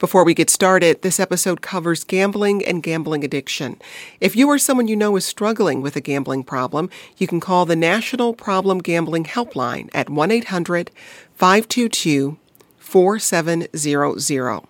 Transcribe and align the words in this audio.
Before 0.00 0.24
we 0.24 0.32
get 0.32 0.48
started, 0.48 1.02
this 1.02 1.20
episode 1.20 1.60
covers 1.60 2.04
gambling 2.04 2.64
and 2.64 2.82
gambling 2.82 3.22
addiction. 3.22 3.78
If 4.18 4.34
you 4.34 4.48
or 4.48 4.56
someone 4.56 4.88
you 4.88 4.96
know 4.96 5.14
is 5.16 5.26
struggling 5.26 5.82
with 5.82 5.94
a 5.94 6.00
gambling 6.00 6.42
problem, 6.42 6.88
you 7.18 7.26
can 7.26 7.38
call 7.38 7.66
the 7.66 7.76
National 7.76 8.32
Problem 8.32 8.78
Gambling 8.78 9.24
Helpline 9.24 9.90
at 9.92 10.08
1 10.08 10.30
800 10.30 10.90
522 11.34 12.38
4700. 12.78 14.60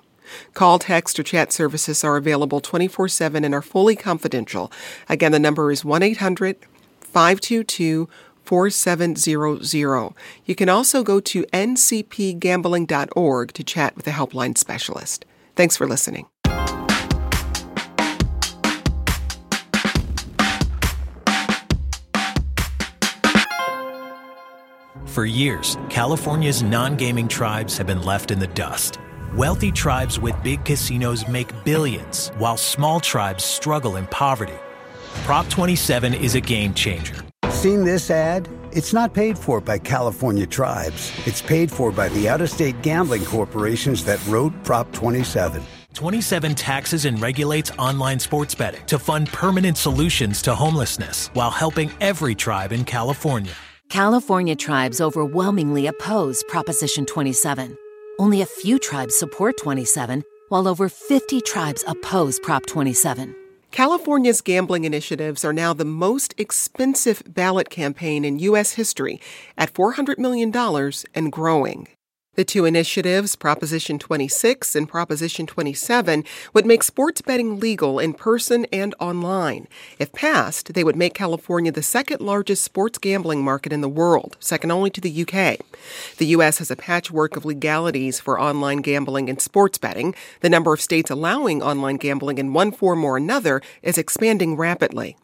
Call, 0.54 0.78
text, 0.80 1.20
or 1.20 1.22
chat 1.22 1.52
services 1.52 2.02
are 2.02 2.16
available 2.16 2.58
24 2.60 3.06
7 3.06 3.44
and 3.44 3.54
are 3.54 3.62
fully 3.62 3.94
confidential. 3.94 4.72
Again, 5.08 5.30
the 5.30 5.38
number 5.38 5.70
is 5.70 5.84
1 5.84 6.02
800 6.02 6.56
522 7.02 8.06
4700. 8.06 8.29
You 10.44 10.56
can 10.56 10.68
also 10.68 11.04
go 11.04 11.20
to 11.20 11.44
ncpgambling.org 11.52 13.52
to 13.52 13.64
chat 13.64 13.96
with 13.96 14.06
a 14.08 14.10
helpline 14.10 14.58
specialist. 14.58 15.24
Thanks 15.54 15.76
for 15.76 15.86
listening. 15.86 16.26
For 25.06 25.24
years, 25.24 25.76
California's 25.88 26.62
non 26.62 26.96
gaming 26.96 27.28
tribes 27.28 27.78
have 27.78 27.86
been 27.86 28.02
left 28.02 28.32
in 28.32 28.40
the 28.40 28.48
dust. 28.48 28.98
Wealthy 29.34 29.70
tribes 29.70 30.18
with 30.18 30.34
big 30.42 30.64
casinos 30.64 31.28
make 31.28 31.52
billions, 31.64 32.32
while 32.38 32.56
small 32.56 32.98
tribes 32.98 33.44
struggle 33.44 33.94
in 33.94 34.08
poverty. 34.08 34.58
Prop 35.22 35.48
27 35.48 36.14
is 36.14 36.34
a 36.34 36.40
game 36.40 36.74
changer 36.74 37.22
Seen 37.60 37.84
this 37.84 38.10
ad? 38.10 38.48
It's 38.72 38.94
not 38.94 39.12
paid 39.12 39.38
for 39.38 39.60
by 39.60 39.76
California 39.76 40.46
tribes. 40.46 41.12
It's 41.26 41.42
paid 41.42 41.70
for 41.70 41.92
by 41.92 42.08
the 42.08 42.26
out 42.26 42.40
of 42.40 42.48
state 42.48 42.80
gambling 42.80 43.22
corporations 43.26 44.02
that 44.06 44.18
wrote 44.26 44.54
Prop 44.64 44.90
27. 44.92 45.62
27 45.92 46.54
taxes 46.54 47.04
and 47.04 47.20
regulates 47.20 47.70
online 47.72 48.18
sports 48.18 48.54
betting 48.54 48.80
to 48.86 48.98
fund 48.98 49.28
permanent 49.28 49.76
solutions 49.76 50.40
to 50.40 50.54
homelessness 50.54 51.28
while 51.34 51.50
helping 51.50 51.90
every 52.00 52.34
tribe 52.34 52.72
in 52.72 52.82
California. 52.82 53.52
California 53.90 54.56
tribes 54.56 54.98
overwhelmingly 54.98 55.86
oppose 55.86 56.42
Proposition 56.44 57.04
27. 57.04 57.76
Only 58.18 58.40
a 58.40 58.46
few 58.46 58.78
tribes 58.78 59.14
support 59.14 59.58
27, 59.58 60.24
while 60.48 60.66
over 60.66 60.88
50 60.88 61.42
tribes 61.42 61.84
oppose 61.86 62.40
Prop 62.40 62.64
27. 62.64 63.36
California's 63.70 64.40
gambling 64.40 64.84
initiatives 64.84 65.44
are 65.44 65.52
now 65.52 65.72
the 65.72 65.84
most 65.84 66.34
expensive 66.36 67.22
ballot 67.26 67.70
campaign 67.70 68.24
in 68.24 68.40
U.S. 68.40 68.72
history 68.72 69.20
at 69.56 69.72
$400 69.72 70.18
million 70.18 70.52
and 71.14 71.32
growing. 71.32 71.86
The 72.36 72.44
two 72.44 72.64
initiatives, 72.64 73.34
Proposition 73.34 73.98
26 73.98 74.76
and 74.76 74.88
Proposition 74.88 75.48
27, 75.48 76.22
would 76.54 76.64
make 76.64 76.84
sports 76.84 77.20
betting 77.20 77.58
legal 77.58 77.98
in 77.98 78.14
person 78.14 78.66
and 78.72 78.94
online. 79.00 79.66
If 79.98 80.12
passed, 80.12 80.74
they 80.74 80.84
would 80.84 80.94
make 80.94 81.12
California 81.12 81.72
the 81.72 81.82
second 81.82 82.20
largest 82.20 82.62
sports 82.62 82.98
gambling 82.98 83.42
market 83.42 83.72
in 83.72 83.80
the 83.80 83.88
world, 83.88 84.36
second 84.38 84.70
only 84.70 84.90
to 84.90 85.00
the 85.00 85.22
UK. 85.22 85.58
The 86.18 86.26
U.S. 86.26 86.58
has 86.58 86.70
a 86.70 86.76
patchwork 86.76 87.36
of 87.36 87.44
legalities 87.44 88.20
for 88.20 88.40
online 88.40 88.78
gambling 88.78 89.28
and 89.28 89.40
sports 89.40 89.76
betting. 89.76 90.14
The 90.40 90.48
number 90.48 90.72
of 90.72 90.80
states 90.80 91.10
allowing 91.10 91.64
online 91.64 91.96
gambling 91.96 92.38
in 92.38 92.52
one 92.52 92.70
form 92.70 93.04
or 93.04 93.16
another 93.16 93.60
is 93.82 93.98
expanding 93.98 94.56
rapidly. 94.56 95.16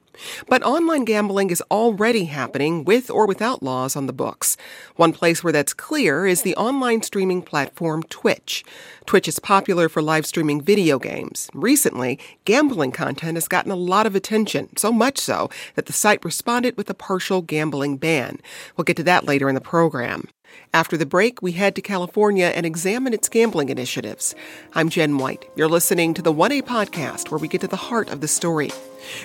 But 0.48 0.62
online 0.62 1.04
gambling 1.04 1.50
is 1.50 1.62
already 1.70 2.24
happening 2.24 2.84
with 2.84 3.10
or 3.10 3.26
without 3.26 3.62
laws 3.62 3.96
on 3.96 4.06
the 4.06 4.12
books. 4.12 4.56
One 4.96 5.12
place 5.12 5.42
where 5.42 5.52
that's 5.52 5.74
clear 5.74 6.26
is 6.26 6.42
the 6.42 6.56
online 6.56 7.02
streaming 7.02 7.42
platform 7.42 8.02
Twitch. 8.04 8.64
Twitch 9.06 9.28
is 9.28 9.38
popular 9.38 9.88
for 9.88 10.02
live 10.02 10.26
streaming 10.26 10.60
video 10.60 10.98
games. 10.98 11.48
Recently, 11.54 12.18
gambling 12.44 12.92
content 12.92 13.36
has 13.36 13.48
gotten 13.48 13.70
a 13.70 13.76
lot 13.76 14.06
of 14.06 14.14
attention, 14.14 14.76
so 14.76 14.92
much 14.92 15.18
so 15.18 15.48
that 15.74 15.86
the 15.86 15.92
site 15.92 16.24
responded 16.24 16.76
with 16.76 16.90
a 16.90 16.94
partial 16.94 17.42
gambling 17.42 17.96
ban. 17.96 18.40
We'll 18.76 18.84
get 18.84 18.96
to 18.96 19.02
that 19.04 19.24
later 19.24 19.48
in 19.48 19.54
the 19.54 19.60
program. 19.60 20.28
After 20.72 20.96
the 20.96 21.06
break, 21.06 21.42
we 21.42 21.52
head 21.52 21.74
to 21.76 21.82
California 21.82 22.52
and 22.54 22.66
examine 22.66 23.14
its 23.14 23.28
gambling 23.28 23.68
initiatives. 23.68 24.34
I'm 24.74 24.88
Jen 24.88 25.18
White. 25.18 25.44
You're 25.56 25.68
listening 25.68 26.14
to 26.14 26.22
the 26.22 26.32
1A 26.32 26.62
podcast, 26.62 27.30
where 27.30 27.38
we 27.38 27.48
get 27.48 27.62
to 27.62 27.68
the 27.68 27.76
heart 27.76 28.10
of 28.10 28.20
the 28.20 28.28
story. 28.28 28.70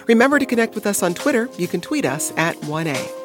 Remember 0.08 0.40
to 0.40 0.46
connect 0.46 0.76
with 0.76 0.86
us 0.86 1.04
on 1.04 1.14
Twitter. 1.14 1.50
You 1.58 1.68
can 1.68 1.82
tweet 1.82 2.06
us 2.06 2.32
at 2.38 2.56
1A. 2.58 3.22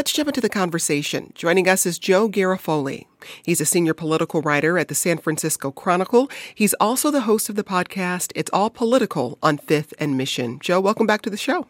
Let's 0.00 0.12
jump 0.14 0.28
into 0.28 0.40
the 0.40 0.48
conversation. 0.48 1.30
Joining 1.34 1.68
us 1.68 1.84
is 1.84 1.98
Joe 1.98 2.26
Garofoli. 2.26 3.04
He's 3.44 3.60
a 3.60 3.66
senior 3.66 3.92
political 3.92 4.40
writer 4.40 4.78
at 4.78 4.88
the 4.88 4.94
San 4.94 5.18
Francisco 5.18 5.70
Chronicle. 5.70 6.30
He's 6.54 6.72
also 6.80 7.10
the 7.10 7.20
host 7.20 7.50
of 7.50 7.54
the 7.54 7.62
podcast 7.62 8.32
It's 8.34 8.50
All 8.50 8.70
Political 8.70 9.38
on 9.42 9.58
Fifth 9.58 9.92
and 9.98 10.16
Mission. 10.16 10.58
Joe, 10.58 10.80
welcome 10.80 11.06
back 11.06 11.20
to 11.22 11.30
the 11.30 11.36
show. 11.36 11.66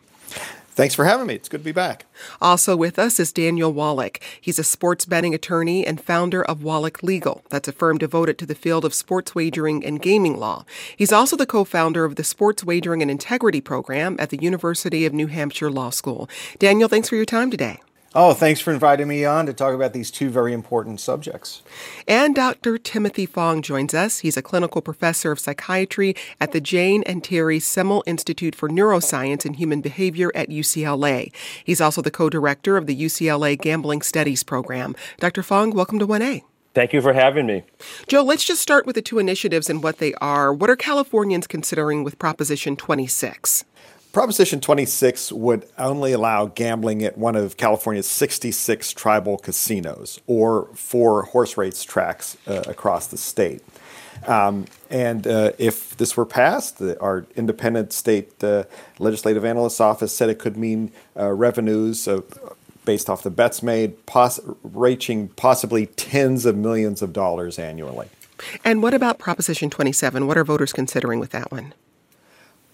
Thanks 0.81 0.95
for 0.95 1.05
having 1.05 1.27
me. 1.27 1.35
It's 1.35 1.49
good 1.49 1.61
to 1.61 1.65
be 1.65 1.73
back. 1.73 2.07
Also 2.41 2.75
with 2.75 2.99
us 2.99 3.21
is 3.21 3.33
Daniel 3.33 3.73
Wallach. 3.73 4.19
He's 4.41 4.59
a 4.59 4.65
sports 4.65 5.05
betting 5.05 5.35
attorney 5.35 5.87
and 5.87 6.01
founder 6.01 6.43
of 6.43 6.63
Wallach 6.63 7.03
Legal. 7.03 7.45
That's 7.51 7.69
a 7.69 7.73
firm 7.73 7.99
devoted 7.99 8.39
to 8.39 8.47
the 8.47 8.55
field 8.55 8.87
of 8.87 8.95
sports 8.95 9.35
wagering 9.35 9.85
and 9.85 10.01
gaming 10.01 10.39
law. 10.39 10.65
He's 10.97 11.13
also 11.13 11.37
the 11.37 11.45
co-founder 11.45 12.05
of 12.07 12.17
the 12.17 12.25
Sports 12.25 12.65
Wagering 12.65 13.03
and 13.03 13.11
Integrity 13.11 13.61
Program 13.61 14.17
at 14.19 14.31
the 14.31 14.39
University 14.41 15.05
of 15.05 15.13
New 15.13 15.27
Hampshire 15.27 15.71
Law 15.71 15.91
School. 15.91 16.31
Daniel, 16.59 16.89
thanks 16.89 17.11
for 17.11 17.17
your 17.17 17.27
time 17.27 17.51
today. 17.51 17.81
Oh, 18.12 18.34
thanks 18.34 18.60
for 18.60 18.72
inviting 18.72 19.06
me 19.06 19.25
on 19.25 19.47
to 19.47 19.53
talk 19.53 19.72
about 19.72 19.93
these 19.93 20.10
two 20.10 20.31
very 20.31 20.53
important 20.53 20.98
subjects. 20.98 21.62
And 22.09 22.34
Dr. 22.34 22.76
Timothy 22.76 23.25
Fong 23.25 23.62
joins 23.62 23.94
us. 23.94 24.19
He's 24.19 24.37
a 24.37 24.43
clinical 24.43 24.82
professor 24.82 25.31
of 25.31 25.38
psychiatry 25.38 26.16
at 26.41 26.50
the 26.50 26.60
Jane 26.60 27.04
and 27.04 27.22
Terry 27.22 27.60
Semel 27.60 28.03
Institute 28.06 28.56
for 28.56 28.69
Neuroscience 28.69 29.44
and 29.44 29.54
Human 29.54 29.81
Behavior 29.81 30.32
at 30.34 30.49
UCLA. 30.49 31.32
He's 31.62 31.81
also 31.81 32.03
the 32.03 32.10
co 32.10 32.28
director 32.28 32.76
of 32.76 32.87
the 32.87 33.00
UCLA 33.00 33.56
Gambling 33.60 34.03
Studies 34.03 34.43
Program. 34.43 34.97
Dr. 35.20 35.44
Fong, 35.44 35.70
welcome 35.70 36.00
to 36.00 36.06
1A. 36.06 36.43
Thank 36.75 36.93
you 36.93 37.00
for 37.00 37.12
having 37.12 37.47
me. 37.47 37.62
Joe, 38.09 38.22
let's 38.22 38.44
just 38.44 38.60
start 38.60 38.87
with 38.87 38.97
the 38.97 39.03
two 39.03 39.20
initiatives 39.20 39.70
and 39.70 39.84
what 39.84 39.99
they 39.99 40.15
are. 40.15 40.53
What 40.53 40.69
are 40.69 40.76
Californians 40.76 41.47
considering 41.47 42.03
with 42.03 42.19
Proposition 42.19 42.75
26? 42.75 43.65
Proposition 44.12 44.60
26 44.60 45.31
would 45.32 45.69
only 45.78 46.12
allow 46.12 46.47
gambling 46.47 47.04
at 47.04 47.16
one 47.16 47.37
of 47.37 47.56
California's 47.56 48.09
66 48.09 48.93
tribal 48.93 49.38
casinos 49.38 50.21
or 50.26 50.69
four 50.75 51.22
horse 51.25 51.56
race 51.56 51.84
tracks 51.84 52.37
uh, 52.49 52.62
across 52.66 53.06
the 53.06 53.16
state. 53.16 53.62
Um, 54.26 54.66
and 54.91 55.26
uh, 55.26 55.53
if 55.59 55.97
this 55.97 56.16
were 56.16 56.26
passed, 56.26 56.78
the, 56.78 57.00
our 57.00 57.25
independent 57.37 57.93
state 57.93 58.43
uh, 58.43 58.65
legislative 58.99 59.44
analyst's 59.44 59.81
office 59.81 60.15
said 60.15 60.28
it 60.28 60.41
could 60.41 60.56
mean 60.56 60.91
uh, 61.16 61.31
revenues 61.31 62.09
based 62.84 63.09
off 63.09 63.22
the 63.22 63.31
bets 63.31 63.62
made, 63.62 64.04
poss- 64.06 64.41
reaching 64.62 65.28
possibly 65.28 65.87
tens 65.87 66.44
of 66.44 66.56
millions 66.56 67.03
of 67.03 67.12
dollars 67.12 67.59
annually. 67.59 68.09
And 68.65 68.82
what 68.82 68.94
about 68.94 69.19
Proposition 69.19 69.70
27? 69.70 70.26
What 70.26 70.37
are 70.37 70.44
voters 70.44 70.72
considering 70.72 71.20
with 71.20 71.31
that 71.31 71.53
one? 71.53 71.75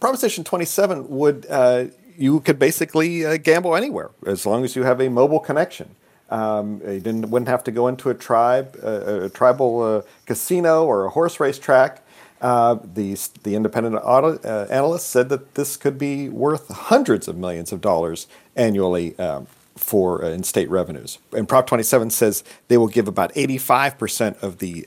Proposition 0.01 0.45
27 0.45 1.09
would, 1.09 1.47
uh, 1.49 1.87
you 2.17 2.41
could 2.41 2.59
basically 2.59 3.25
uh, 3.25 3.37
gamble 3.39 3.75
anywhere 3.75 4.11
as 4.27 4.45
long 4.45 4.65
as 4.65 4.77
you 4.77 4.83
have 4.83 5.01
a 5.01 5.09
mobile 5.09 5.41
connection. 5.41 5.95
Um, 6.29 6.81
you 6.85 7.01
didn't, 7.01 7.31
wouldn't 7.31 7.49
have 7.49 7.65
to 7.65 7.71
go 7.71 7.89
into 7.89 8.11
a 8.11 8.15
tribe, 8.15 8.77
uh, 8.83 9.23
a 9.25 9.29
tribal 9.29 9.83
uh, 9.83 10.03
casino 10.27 10.85
or 10.85 11.07
a 11.07 11.11
horse 11.11 11.41
race 11.41 11.59
track. 11.59 12.03
Uh, 12.43 12.77
the, 12.83 13.17
the 13.45 13.55
independent 13.55 13.97
uh, 13.97 14.67
analyst 14.69 15.09
said 15.09 15.31
that 15.31 15.55
this 15.55 15.77
could 15.77 15.97
be 15.97 16.29
worth 16.29 16.69
hundreds 16.69 17.29
of 17.29 17.37
millions 17.37 17.73
of 17.73 17.81
dollars 17.81 18.27
annually 18.55 19.19
um, 19.19 19.47
for 19.77 20.23
in 20.23 20.43
state 20.43 20.69
revenues. 20.69 21.19
And 21.33 21.49
Prop 21.49 21.67
27 21.67 22.11
says 22.11 22.45
they 22.69 22.77
will 22.77 22.89
give 22.89 23.09
about 23.09 23.33
85% 23.35 24.43
of 24.43 24.59
the 24.59 24.87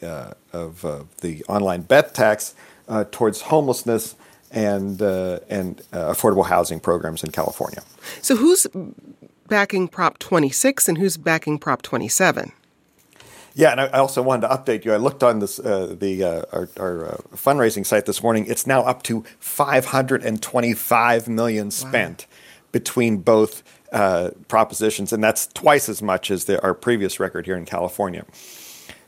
of 0.51 0.81
the 1.21 1.43
online 1.47 1.81
bet 1.81 2.13
tax 2.13 2.53
towards 3.11 3.41
homelessness 3.41 4.15
and 4.51 5.01
uh, 5.01 5.39
and 5.49 5.81
uh, 5.93 6.11
affordable 6.11 6.45
housing 6.45 6.79
programs 6.79 7.23
in 7.23 7.31
California. 7.31 7.81
So 8.21 8.35
who's 8.35 8.67
backing 9.47 9.87
Prop 9.87 10.19
26 10.19 10.87
and 10.87 10.97
who's 10.97 11.17
backing 11.17 11.57
Prop 11.57 11.81
27? 11.81 12.51
Yeah, 13.55 13.71
and 13.71 13.81
I 13.81 13.87
also 13.99 14.21
wanted 14.21 14.47
to 14.47 14.53
update 14.53 14.85
you. 14.85 14.93
I 14.93 14.97
looked 14.97 15.23
on 15.23 15.39
this 15.39 15.59
uh, 15.59 15.95
the 15.99 16.23
uh, 16.23 16.43
our, 16.53 16.69
our 16.77 17.05
uh, 17.05 17.17
fundraising 17.35 17.85
site 17.85 18.05
this 18.05 18.23
morning. 18.23 18.45
It's 18.47 18.65
now 18.65 18.83
up 18.83 19.03
to 19.03 19.25
525 19.39 21.27
million 21.27 21.71
spent 21.71 22.27
wow. 22.29 22.35
between 22.71 23.17
both 23.17 23.63
uh, 23.91 24.29
propositions, 24.47 25.11
and 25.11 25.23
that's 25.23 25.47
twice 25.47 25.89
as 25.89 26.01
much 26.01 26.31
as 26.31 26.45
the, 26.45 26.61
our 26.61 26.73
previous 26.73 27.19
record 27.19 27.47
here 27.47 27.57
in 27.57 27.65
California. 27.65 28.23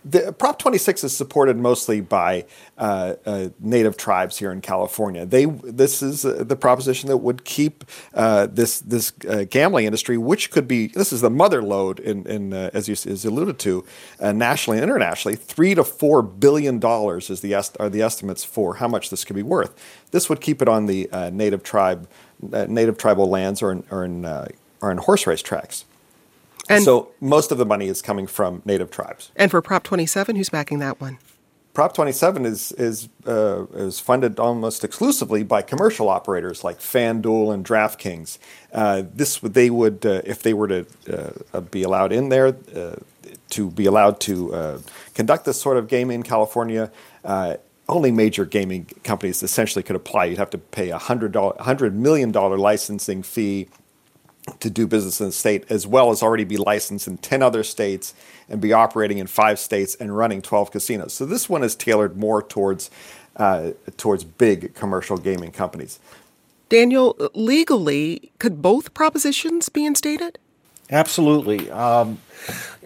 The 0.03 0.33
Prop 0.33 0.57
26 0.57 1.03
is 1.03 1.15
supported 1.15 1.57
mostly 1.57 2.01
by 2.01 2.45
uh, 2.77 3.15
uh, 3.25 3.49
native 3.59 3.97
tribes 3.97 4.39
here 4.39 4.51
in 4.51 4.61
California. 4.61 5.25
They 5.25 5.45
this 5.45 6.01
is 6.01 6.25
uh, 6.25 6.43
the 6.45 6.55
proposition 6.55 7.09
that 7.09 7.17
would 7.17 7.43
keep 7.43 7.83
uh, 8.13 8.47
this 8.47 8.79
this 8.79 9.13
uh, 9.29 9.45
gambling 9.49 9.85
industry, 9.85 10.17
which 10.17 10.49
could 10.49 10.67
be 10.67 10.87
this 10.87 11.13
is 11.13 11.21
the 11.21 11.29
mother 11.29 11.61
lode 11.61 11.99
in, 11.99 12.25
in 12.25 12.53
uh, 12.53 12.71
as 12.73 12.87
you 12.87 12.93
as 12.93 13.25
alluded 13.25 13.59
to, 13.59 13.85
nationally 14.19 14.79
and 14.79 14.83
internationally, 14.83 15.35
three 15.35 15.75
to 15.75 15.83
four 15.83 16.23
billion 16.23 16.79
dollars 16.79 17.29
is 17.29 17.41
the 17.41 17.53
est- 17.53 17.77
are 17.79 17.89
the 17.89 18.01
estimates 18.01 18.43
for 18.43 18.75
how 18.75 18.87
much 18.87 19.11
this 19.11 19.23
could 19.23 19.35
be 19.35 19.43
worth. 19.43 19.73
This 20.11 20.29
would 20.29 20.41
keep 20.41 20.61
it 20.61 20.67
on 20.67 20.87
the 20.87 21.09
native 21.31 21.61
tribe 21.63 22.07
native 22.41 22.97
tribal 22.97 23.29
lands 23.29 23.61
or 23.61 23.71
in, 23.71 23.83
or 23.91 24.03
in 24.03 24.25
or 24.25 24.91
in 24.91 24.97
horse 24.97 25.27
race 25.27 25.43
tracks. 25.43 25.85
And 26.69 26.83
so 26.83 27.11
most 27.19 27.51
of 27.51 27.57
the 27.57 27.65
money 27.65 27.87
is 27.87 28.01
coming 28.01 28.27
from 28.27 28.61
native 28.65 28.91
tribes. 28.91 29.31
And 29.35 29.51
for 29.51 29.61
Prop 29.61 29.83
27, 29.83 30.35
who's 30.35 30.49
backing 30.49 30.79
that 30.79 31.01
one? 31.01 31.17
Prop 31.73 31.93
27 31.93 32.45
is 32.45 32.73
is 32.73 33.07
uh, 33.25 33.65
is 33.73 33.99
funded 33.99 34.39
almost 34.39 34.83
exclusively 34.83 35.43
by 35.43 35.61
commercial 35.61 36.09
operators 36.09 36.65
like 36.65 36.79
FanDuel 36.79 37.53
and 37.53 37.65
DraftKings. 37.65 38.39
Uh, 38.73 39.03
this 39.13 39.39
they 39.39 39.69
would 39.69 40.05
uh, 40.05 40.21
if 40.25 40.43
they 40.43 40.53
were 40.53 40.67
to 40.67 40.85
uh, 41.53 41.61
be 41.61 41.83
allowed 41.83 42.11
in 42.11 42.27
there 42.27 42.47
uh, 42.75 42.95
to 43.51 43.71
be 43.71 43.85
allowed 43.85 44.19
to 44.21 44.53
uh, 44.53 44.79
conduct 45.13 45.45
this 45.45 45.61
sort 45.61 45.77
of 45.77 45.87
gaming 45.87 46.15
in 46.15 46.23
California. 46.23 46.91
only 47.87 48.11
major 48.11 48.45
gaming 48.45 48.85
companies 49.03 49.43
essentially 49.43 49.83
could 49.83 49.95
apply. 49.95 50.25
You'd 50.25 50.37
have 50.37 50.49
to 50.51 50.57
pay 50.57 50.89
a 50.89 50.97
hundred 50.97 51.95
million 51.95 52.31
dollar 52.31 52.57
licensing 52.57 53.23
fee 53.23 53.67
to 54.59 54.69
do 54.69 54.87
business 54.87 55.19
in 55.19 55.27
the 55.27 55.31
state, 55.31 55.65
as 55.69 55.87
well 55.87 56.11
as 56.11 56.21
already 56.21 56.43
be 56.43 56.57
licensed 56.57 57.07
in 57.07 57.17
10 57.17 57.41
other 57.41 57.63
states 57.63 58.13
and 58.49 58.59
be 58.59 58.73
operating 58.73 59.17
in 59.17 59.27
five 59.27 59.59
states 59.59 59.95
and 59.95 60.15
running 60.15 60.41
12 60.41 60.71
casinos. 60.71 61.13
So 61.13 61.25
this 61.25 61.49
one 61.49 61.63
is 61.63 61.75
tailored 61.75 62.17
more 62.17 62.41
towards, 62.41 62.91
uh, 63.37 63.71
towards 63.97 64.23
big 64.23 64.73
commercial 64.75 65.17
gaming 65.17 65.51
companies. 65.51 65.99
Daniel, 66.69 67.15
legally, 67.33 68.31
could 68.39 68.61
both 68.61 68.93
propositions 68.93 69.69
be 69.69 69.85
instated? 69.85 70.37
Absolutely. 70.89 71.71
Um, 71.71 72.19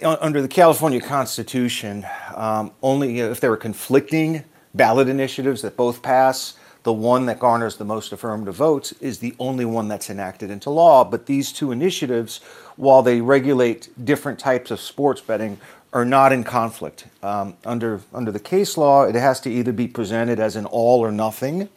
under 0.03 0.41
the 0.41 0.47
California 0.47 1.01
Constitution, 1.01 2.05
um, 2.35 2.71
only 2.83 3.19
if 3.19 3.39
there 3.39 3.51
are 3.51 3.57
conflicting 3.57 4.43
ballot 4.75 5.07
initiatives 5.07 5.61
that 5.63 5.75
both 5.75 6.01
pass, 6.03 6.55
the 6.85 6.93
one 6.93 7.25
that 7.25 7.39
garners 7.39 7.77
the 7.77 7.83
most 7.83 8.13
affirmative 8.13 8.53
votes 8.53 8.91
is 9.01 9.17
the 9.17 9.33
only 9.39 9.65
one 9.65 9.87
that's 9.87 10.11
enacted 10.11 10.51
into 10.51 10.69
law. 10.69 11.03
But 11.03 11.25
these 11.25 11.51
two 11.51 11.71
initiatives, 11.71 12.41
while 12.75 13.01
they 13.01 13.21
regulate 13.21 13.89
different 14.05 14.37
types 14.37 14.69
of 14.69 14.79
sports 14.79 15.19
betting, 15.19 15.59
are 15.93 16.05
not 16.05 16.31
in 16.31 16.43
conflict. 16.43 17.07
Um, 17.23 17.55
under 17.65 18.01
under 18.13 18.31
the 18.31 18.39
case 18.39 18.77
law, 18.77 19.03
it 19.03 19.15
has 19.15 19.39
to 19.41 19.49
either 19.49 19.71
be 19.71 19.87
presented 19.87 20.39
as 20.39 20.55
an 20.55 20.67
all 20.67 20.99
or 20.99 21.11
nothing, 21.11 21.69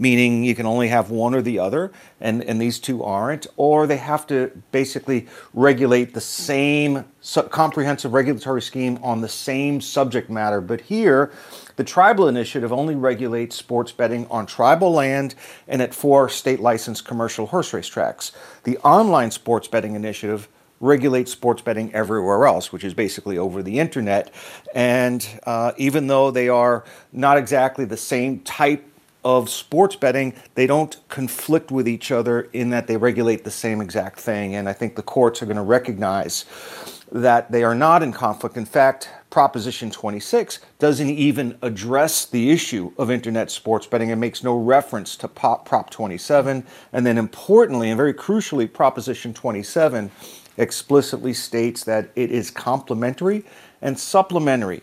meaning 0.00 0.42
you 0.42 0.56
can 0.56 0.66
only 0.66 0.88
have 0.88 1.10
one 1.10 1.32
or 1.32 1.42
the 1.42 1.60
other, 1.60 1.92
and, 2.20 2.42
and 2.42 2.60
these 2.60 2.80
two 2.80 3.04
aren't, 3.04 3.46
or 3.56 3.86
they 3.86 3.98
have 3.98 4.26
to 4.26 4.50
basically 4.72 5.28
regulate 5.54 6.12
the 6.12 6.20
same 6.20 7.04
comprehensive 7.50 8.12
regulatory 8.12 8.62
scheme 8.62 8.98
on 9.00 9.20
the 9.20 9.28
same 9.28 9.80
subject 9.80 10.28
matter. 10.28 10.60
But 10.60 10.80
here, 10.80 11.30
the 11.76 11.84
tribal 11.84 12.26
initiative 12.26 12.72
only 12.72 12.94
regulates 12.94 13.56
sports 13.56 13.92
betting 13.92 14.26
on 14.28 14.46
tribal 14.46 14.92
land 14.92 15.34
and 15.68 15.80
at 15.80 15.94
four 15.94 16.28
state 16.28 16.60
licensed 16.60 17.04
commercial 17.04 17.46
horse 17.46 17.72
race 17.72 17.86
tracks. 17.86 18.32
The 18.64 18.78
online 18.78 19.30
sports 19.30 19.68
betting 19.68 19.94
initiative 19.94 20.48
regulates 20.80 21.32
sports 21.32 21.62
betting 21.62 21.92
everywhere 21.94 22.46
else, 22.46 22.72
which 22.72 22.84
is 22.84 22.94
basically 22.94 23.38
over 23.38 23.62
the 23.62 23.78
internet. 23.78 24.32
And 24.74 25.26
uh, 25.44 25.72
even 25.76 26.06
though 26.06 26.30
they 26.30 26.48
are 26.48 26.84
not 27.12 27.38
exactly 27.38 27.84
the 27.84 27.96
same 27.96 28.40
type 28.40 28.84
of 29.24 29.50
sports 29.50 29.96
betting, 29.96 30.34
they 30.54 30.66
don't 30.66 30.96
conflict 31.08 31.70
with 31.70 31.88
each 31.88 32.12
other 32.12 32.42
in 32.52 32.70
that 32.70 32.86
they 32.86 32.96
regulate 32.96 33.44
the 33.44 33.50
same 33.50 33.80
exact 33.80 34.20
thing. 34.20 34.54
And 34.54 34.68
I 34.68 34.72
think 34.72 34.96
the 34.96 35.02
courts 35.02 35.42
are 35.42 35.46
going 35.46 35.56
to 35.56 35.62
recognize 35.62 36.44
that 37.10 37.52
they 37.52 37.62
are 37.62 37.74
not 37.74 38.02
in 38.02 38.12
conflict. 38.12 38.56
In 38.56 38.64
fact, 38.64 39.10
Proposition 39.30 39.90
26 39.90 40.60
doesn't 40.78 41.10
even 41.10 41.58
address 41.60 42.24
the 42.24 42.50
issue 42.50 42.92
of 42.96 43.10
internet 43.10 43.50
sports 43.50 43.86
betting 43.86 44.10
and 44.10 44.20
makes 44.20 44.42
no 44.42 44.56
reference 44.56 45.16
to 45.16 45.28
Prop 45.28 45.90
27. 45.90 46.64
And 46.92 47.06
then, 47.06 47.18
importantly 47.18 47.90
and 47.90 47.96
very 47.96 48.14
crucially, 48.14 48.72
Proposition 48.72 49.34
27 49.34 50.10
explicitly 50.56 51.34
states 51.34 51.84
that 51.84 52.10
it 52.16 52.30
is 52.30 52.50
complementary 52.50 53.44
and 53.82 53.98
supplementary 53.98 54.82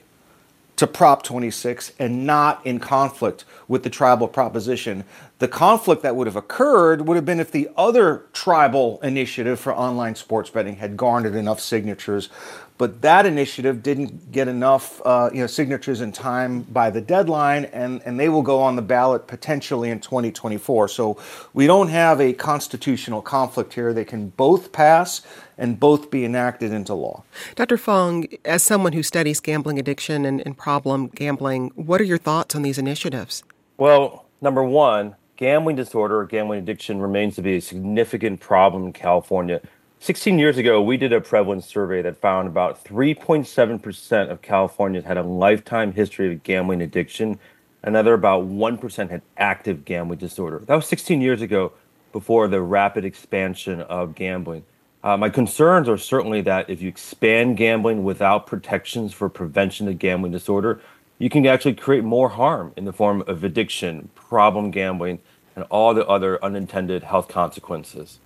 to 0.75 0.87
Prop 0.87 1.23
26 1.23 1.93
and 1.99 2.25
not 2.25 2.65
in 2.65 2.79
conflict 2.79 3.45
with 3.67 3.83
the 3.83 3.89
tribal 3.89 4.27
proposition. 4.27 5.03
The 5.39 5.47
conflict 5.47 6.01
that 6.03 6.15
would 6.15 6.27
have 6.27 6.35
occurred 6.35 7.07
would 7.07 7.15
have 7.15 7.25
been 7.25 7.39
if 7.39 7.51
the 7.51 7.69
other 7.75 8.25
tribal 8.33 8.99
initiative 9.01 9.59
for 9.59 9.73
online 9.73 10.15
sports 10.15 10.49
betting 10.49 10.77
had 10.77 10.97
garnered 10.97 11.35
enough 11.35 11.59
signatures 11.59 12.29
but 12.77 13.01
that 13.01 13.25
initiative 13.25 13.83
didn't 13.83 14.31
get 14.31 14.47
enough 14.47 15.01
uh, 15.05 15.29
you 15.31 15.39
know, 15.39 15.47
signatures 15.47 16.01
in 16.01 16.11
time 16.11 16.63
by 16.63 16.89
the 16.89 17.01
deadline, 17.01 17.65
and, 17.65 18.01
and 18.03 18.19
they 18.19 18.29
will 18.29 18.41
go 18.41 18.59
on 18.59 18.75
the 18.75 18.81
ballot 18.81 19.27
potentially 19.27 19.89
in 19.89 19.99
2024. 19.99 20.87
So 20.87 21.17
we 21.53 21.67
don't 21.67 21.89
have 21.89 22.19
a 22.19 22.33
constitutional 22.33 23.21
conflict 23.21 23.73
here. 23.73 23.93
They 23.93 24.05
can 24.05 24.29
both 24.29 24.71
pass 24.71 25.21
and 25.57 25.79
both 25.79 26.11
be 26.11 26.25
enacted 26.25 26.71
into 26.71 26.93
law. 26.93 27.23
Dr. 27.55 27.77
Fong, 27.77 28.27
as 28.45 28.63
someone 28.63 28.93
who 28.93 29.03
studies 29.03 29.39
gambling 29.39 29.79
addiction 29.79 30.25
and, 30.25 30.41
and 30.45 30.57
problem 30.57 31.07
gambling, 31.07 31.71
what 31.75 32.01
are 32.01 32.05
your 32.05 32.17
thoughts 32.17 32.55
on 32.55 32.61
these 32.61 32.77
initiatives? 32.77 33.43
Well, 33.77 34.25
number 34.41 34.63
one, 34.63 35.15
gambling 35.37 35.75
disorder 35.75 36.19
or 36.19 36.25
gambling 36.25 36.59
addiction 36.59 37.01
remains 37.01 37.35
to 37.35 37.41
be 37.41 37.57
a 37.57 37.61
significant 37.61 38.39
problem 38.39 38.85
in 38.85 38.93
California 38.93 39.61
16 40.03 40.37
years 40.37 40.57
ago, 40.57 40.81
we 40.81 40.97
did 40.97 41.13
a 41.13 41.21
prevalence 41.21 41.65
survey 41.65 42.01
that 42.01 42.17
found 42.17 42.45
about 42.45 42.83
3.7% 42.83 44.29
of 44.29 44.41
Californians 44.41 45.05
had 45.05 45.15
a 45.15 45.23
lifetime 45.23 45.93
history 45.93 46.33
of 46.33 46.43
gambling 46.43 46.81
addiction. 46.81 47.39
Another 47.81 48.13
about 48.13 48.43
1% 48.43 49.09
had 49.09 49.21
active 49.37 49.85
gambling 49.85 50.19
disorder. 50.19 50.59
That 50.59 50.75
was 50.75 50.87
16 50.87 51.21
years 51.21 51.41
ago 51.41 51.71
before 52.11 52.49
the 52.49 52.59
rapid 52.59 53.05
expansion 53.05 53.79
of 53.79 54.13
gambling. 54.13 54.65
Uh, 55.03 55.17
my 55.17 55.29
concerns 55.29 55.89
are 55.89 55.97
certainly 55.97 56.41
that 56.41 56.69
if 56.69 56.81
you 56.81 56.87
expand 56.87 57.57
gambling 57.57 58.03
without 58.03 58.47
protections 58.47 59.13
for 59.13 59.27
prevention 59.27 59.87
of 59.87 59.99
gambling 59.99 60.31
disorder, 60.31 60.79
you 61.19 61.29
can 61.29 61.45
actually 61.45 61.73
create 61.73 62.03
more 62.03 62.29
harm 62.29 62.71
in 62.77 62.85
the 62.85 62.93
form 62.93 63.21
of 63.27 63.43
addiction, 63.43 64.09
problem 64.15 64.71
gambling, 64.71 65.19
and 65.55 65.65
all 65.69 65.93
the 65.93 66.07
other 66.07 66.43
unintended 66.43 67.03
health 67.03 67.27
consequences. 67.27 68.19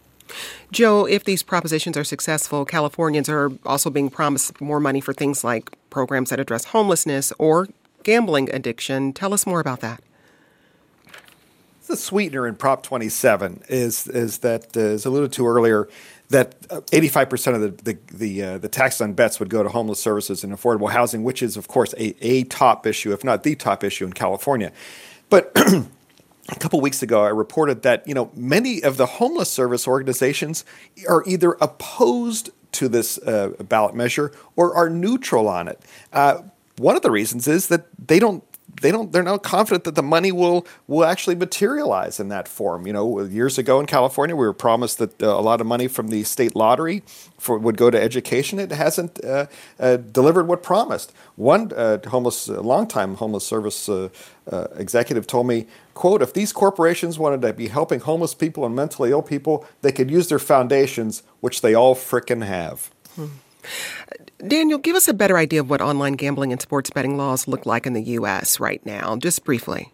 Joe, 0.71 1.05
if 1.05 1.23
these 1.23 1.41
propositions 1.41 1.97
are 1.97 2.03
successful, 2.03 2.65
Californians 2.65 3.29
are 3.29 3.51
also 3.65 3.89
being 3.89 4.09
promised 4.09 4.59
more 4.61 4.79
money 4.79 5.01
for 5.01 5.13
things 5.13 5.43
like 5.43 5.71
programs 5.89 6.29
that 6.29 6.39
address 6.39 6.65
homelessness 6.65 7.33
or 7.39 7.67
gambling 8.03 8.53
addiction. 8.53 9.13
Tell 9.13 9.33
us 9.33 9.47
more 9.47 9.59
about 9.59 9.79
that. 9.81 10.01
The 11.87 11.95
sweetener 11.95 12.45
in 12.45 12.55
Prop 12.55 12.83
27 12.83 13.63
is 13.69 14.09
is 14.09 14.39
that, 14.39 14.75
uh, 14.75 14.81
as 14.81 15.05
alluded 15.05 15.31
to 15.33 15.47
earlier, 15.47 15.87
that 16.29 16.59
85% 16.67 17.55
of 17.55 17.61
the 17.61 17.69
the 17.83 17.97
the, 18.13 18.43
uh, 18.43 18.57
the 18.57 18.67
tax 18.67 18.99
on 18.99 19.13
bets 19.13 19.39
would 19.39 19.49
go 19.49 19.63
to 19.63 19.69
homeless 19.69 19.99
services 19.99 20.43
and 20.43 20.53
affordable 20.53 20.91
housing, 20.91 21.23
which 21.23 21.41
is 21.41 21.57
of 21.57 21.67
course 21.67 21.93
a, 21.93 22.15
a 22.25 22.43
top 22.43 22.85
issue, 22.85 23.13
if 23.13 23.23
not 23.23 23.43
the 23.43 23.55
top 23.55 23.83
issue 23.83 24.05
in 24.05 24.13
California. 24.13 24.71
But 25.29 25.51
a 25.55 26.55
couple 26.59 26.81
weeks 26.81 27.01
ago, 27.01 27.23
I 27.23 27.29
reported 27.29 27.81
that 27.83 28.07
you 28.07 28.13
know 28.13 28.31
many 28.35 28.83
of 28.83 28.97
the 28.97 29.05
homeless 29.05 29.49
service 29.49 29.87
organizations 29.87 30.65
are 31.07 31.23
either 31.25 31.53
opposed 31.61 32.49
to 32.73 32.89
this 32.89 33.17
uh, 33.19 33.49
ballot 33.69 33.95
measure 33.95 34.31
or 34.55 34.75
are 34.75 34.89
neutral 34.89 35.47
on 35.47 35.67
it. 35.67 35.79
Uh, 36.11 36.41
one 36.77 36.95
of 36.95 37.01
the 37.01 37.11
reasons 37.11 37.47
is 37.47 37.67
that 37.67 37.87
they 38.07 38.19
don't 38.19 38.43
they 38.81 38.91
don't 38.91 39.11
they're 39.11 39.23
not 39.23 39.43
confident 39.43 39.83
that 39.85 39.95
the 39.95 40.03
money 40.03 40.31
will 40.31 40.65
will 40.87 41.05
actually 41.05 41.35
materialize 41.35 42.19
in 42.19 42.29
that 42.29 42.47
form. 42.47 42.85
You 42.85 42.93
know, 42.93 43.21
years 43.21 43.57
ago 43.57 43.79
in 43.79 43.85
California, 43.85 44.35
we 44.35 44.45
were 44.45 44.53
promised 44.53 44.97
that 44.99 45.21
uh, 45.21 45.27
a 45.27 45.41
lot 45.41 45.61
of 45.61 45.67
money 45.67 45.87
from 45.87 46.09
the 46.09 46.23
state 46.23 46.55
lottery 46.55 47.03
for, 47.37 47.57
would 47.57 47.77
go 47.77 47.89
to 47.89 48.01
education. 48.01 48.59
It 48.59 48.71
hasn't 48.71 49.23
uh, 49.23 49.47
uh, 49.79 49.97
delivered 49.97 50.47
what 50.47 50.63
promised. 50.63 51.11
One 51.35 51.71
uh, 51.73 51.99
homeless, 52.07 52.47
longtime 52.47 53.15
homeless 53.15 53.45
service 53.45 53.89
uh, 53.89 54.09
uh, 54.51 54.67
executive 54.75 55.27
told 55.27 55.47
me, 55.47 55.65
"quote 55.93 56.21
If 56.21 56.33
these 56.33 56.53
corporations 56.53 57.17
wanted 57.17 57.41
to 57.41 57.53
be 57.53 57.69
helping 57.69 58.01
homeless 58.01 58.33
people 58.33 58.65
and 58.65 58.75
mentally 58.75 59.11
ill 59.11 59.23
people, 59.23 59.65
they 59.81 59.91
could 59.91 60.11
use 60.11 60.27
their 60.27 60.39
foundations, 60.39 61.23
which 61.39 61.61
they 61.61 61.73
all 61.73 61.95
frickin' 61.95 62.45
have." 62.45 62.91
Hmm. 63.15 63.27
Daniel, 64.45 64.79
give 64.79 64.95
us 64.95 65.07
a 65.07 65.13
better 65.13 65.37
idea 65.37 65.59
of 65.59 65.69
what 65.69 65.81
online 65.81 66.13
gambling 66.13 66.51
and 66.51 66.61
sports 66.61 66.89
betting 66.89 67.17
laws 67.17 67.47
look 67.47 67.65
like 67.65 67.85
in 67.85 67.93
the 67.93 68.03
U.S. 68.03 68.59
right 68.59 68.85
now, 68.85 69.15
just 69.15 69.43
briefly. 69.43 69.91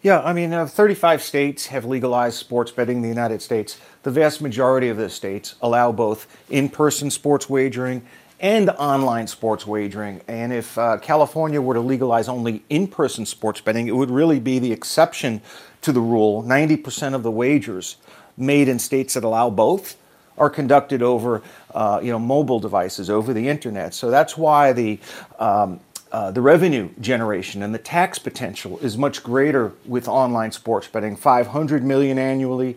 Yeah, 0.00 0.20
I 0.20 0.32
mean, 0.32 0.52
uh, 0.52 0.66
35 0.66 1.22
states 1.22 1.66
have 1.66 1.84
legalized 1.84 2.36
sports 2.36 2.70
betting 2.70 2.98
in 2.98 3.02
the 3.02 3.08
United 3.08 3.42
States. 3.42 3.80
The 4.04 4.12
vast 4.12 4.40
majority 4.40 4.88
of 4.88 4.96
the 4.96 5.10
states 5.10 5.56
allow 5.60 5.90
both 5.90 6.28
in 6.48 6.68
person 6.68 7.10
sports 7.10 7.50
wagering 7.50 8.06
and 8.38 8.70
online 8.70 9.26
sports 9.26 9.66
wagering. 9.66 10.20
And 10.28 10.52
if 10.52 10.78
uh, 10.78 10.98
California 10.98 11.60
were 11.60 11.74
to 11.74 11.80
legalize 11.80 12.28
only 12.28 12.62
in 12.68 12.86
person 12.86 13.26
sports 13.26 13.60
betting, 13.60 13.88
it 13.88 13.96
would 13.96 14.10
really 14.10 14.38
be 14.38 14.60
the 14.60 14.70
exception 14.70 15.42
to 15.82 15.90
the 15.90 16.00
rule. 16.00 16.44
90% 16.44 17.14
of 17.14 17.24
the 17.24 17.30
wagers 17.32 17.96
made 18.36 18.68
in 18.68 18.78
states 18.78 19.14
that 19.14 19.24
allow 19.24 19.50
both 19.50 19.96
are 20.38 20.50
conducted 20.50 21.02
over 21.02 21.42
uh, 21.74 22.00
you 22.02 22.10
know 22.10 22.18
mobile 22.18 22.60
devices 22.60 23.10
over 23.10 23.32
the 23.32 23.48
internet. 23.48 23.94
So 23.94 24.10
that's 24.10 24.36
why 24.36 24.72
the 24.72 24.98
um, 25.38 25.80
uh, 26.10 26.30
the 26.30 26.40
revenue 26.40 26.88
generation 27.00 27.62
and 27.62 27.74
the 27.74 27.78
tax 27.78 28.18
potential 28.18 28.78
is 28.78 28.96
much 28.96 29.22
greater 29.22 29.72
with 29.84 30.08
online 30.08 30.52
sports 30.52 30.88
betting. 30.88 31.16
500 31.16 31.84
million 31.84 32.18
annually 32.18 32.76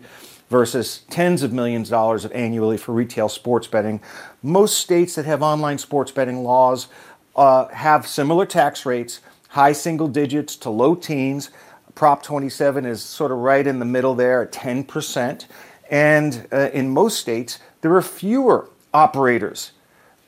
versus 0.50 1.00
tens 1.08 1.42
of 1.42 1.50
millions 1.50 1.88
of 1.88 1.92
dollars 1.92 2.26
annually 2.26 2.76
for 2.76 2.92
retail 2.92 3.30
sports 3.30 3.66
betting. 3.66 4.02
Most 4.42 4.76
states 4.76 5.14
that 5.14 5.24
have 5.24 5.42
online 5.42 5.78
sports 5.78 6.12
betting 6.12 6.44
laws 6.44 6.88
uh, 7.34 7.68
have 7.68 8.06
similar 8.06 8.44
tax 8.44 8.84
rates 8.84 9.20
high 9.52 9.72
single 9.72 10.08
digits 10.08 10.56
to 10.56 10.70
low 10.70 10.94
teens. 10.94 11.50
Prop 11.94 12.22
27 12.22 12.86
is 12.86 13.02
sort 13.02 13.30
of 13.30 13.36
right 13.38 13.66
in 13.66 13.78
the 13.78 13.84
middle 13.84 14.14
there 14.14 14.42
at 14.42 14.50
10% 14.50 15.46
and 15.92 16.48
uh, 16.50 16.70
in 16.72 16.88
most 16.90 17.18
states, 17.18 17.58
there 17.82 17.94
are 17.94 18.02
fewer 18.02 18.70
operators 18.94 19.72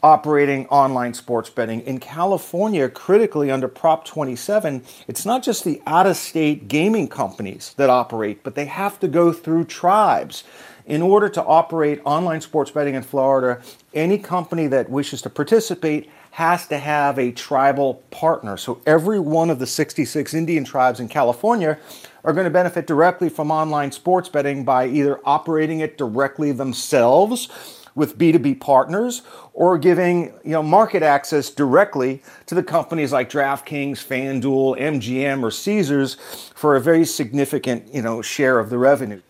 operating 0.02 0.66
online 0.66 1.14
sports 1.14 1.49
betting. 1.49 1.80
In 1.80 1.99
California, 1.99 2.90
critically 2.90 3.50
under 3.50 3.66
Prop 3.66 4.04
27, 4.04 4.85
it's 5.09 5.25
not 5.25 5.42
just 5.42 5.64
the 5.64 5.80
out 5.87 6.06
of 6.06 6.18
state 6.18 6.68
gaming 6.68 7.09
companies 7.09 7.73
that 7.78 7.88
operate, 7.88 8.42
but 8.42 8.54
they 8.54 8.66
have 8.66 9.00
to 9.00 9.09
go 9.09 9.33
through 9.33 9.64
tribes. 9.64 10.44
In 10.85 11.00
order 11.00 11.30
to 11.30 11.42
operate 11.42 12.02
online 12.04 12.42
sports 12.42 12.71
betting 12.71 12.94
in 12.94 13.02
Florida, 13.02 13.62
any 13.94 14.18
company 14.18 14.66
that 14.66 14.90
wishes 14.90 15.23
to 15.23 15.30
participate 15.30 16.11
has 16.33 16.66
to 16.66 16.76
have 16.76 17.18
a 17.18 17.33
tribal 17.33 18.02
partner. 18.11 18.59
So 18.59 18.83
every 18.85 19.18
one 19.18 19.49
of 19.49 19.59
the 19.59 19.66
66 19.66 20.35
Indian 20.35 20.64
tribes 20.64 21.00
in 21.00 21.09
California 21.09 21.78
are 22.24 22.32
going 22.32 22.44
to 22.44 22.50
benefit 22.50 22.86
directly 22.86 23.28
from 23.28 23.50
online 23.50 23.92
sports 23.92 24.28
betting 24.28 24.64
by 24.64 24.88
either 24.88 25.20
operating 25.24 25.80
it 25.80 25.96
directly 25.98 26.52
themselves 26.52 27.48
with 27.94 28.18
B2B 28.18 28.60
partners 28.60 29.22
or 29.52 29.78
giving 29.78 30.32
you 30.42 30.50
know 30.50 30.62
market 30.62 31.02
access 31.02 31.50
directly 31.50 32.22
to 32.46 32.54
the 32.54 32.62
companies 32.62 33.12
like 33.12 33.30
DraftKings, 33.30 33.98
FanDuel, 33.98 34.80
MGM 34.80 35.42
or 35.42 35.50
Caesars 35.50 36.14
for 36.54 36.74
a 36.74 36.80
very 36.80 37.04
significant, 37.04 37.92
you 37.94 38.02
know, 38.02 38.20
share 38.20 38.58
of 38.58 38.70
the 38.70 38.78
revenue. 38.78 39.20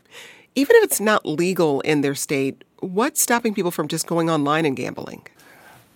Even 0.54 0.76
if 0.76 0.84
it's 0.84 1.00
not 1.00 1.26
legal 1.26 1.80
in 1.80 2.00
their 2.00 2.14
state, 2.14 2.64
what's 2.78 3.20
stopping 3.20 3.54
people 3.54 3.72
from 3.72 3.88
just 3.88 4.06
going 4.06 4.30
online 4.30 4.64
and 4.64 4.76
gambling? 4.76 5.26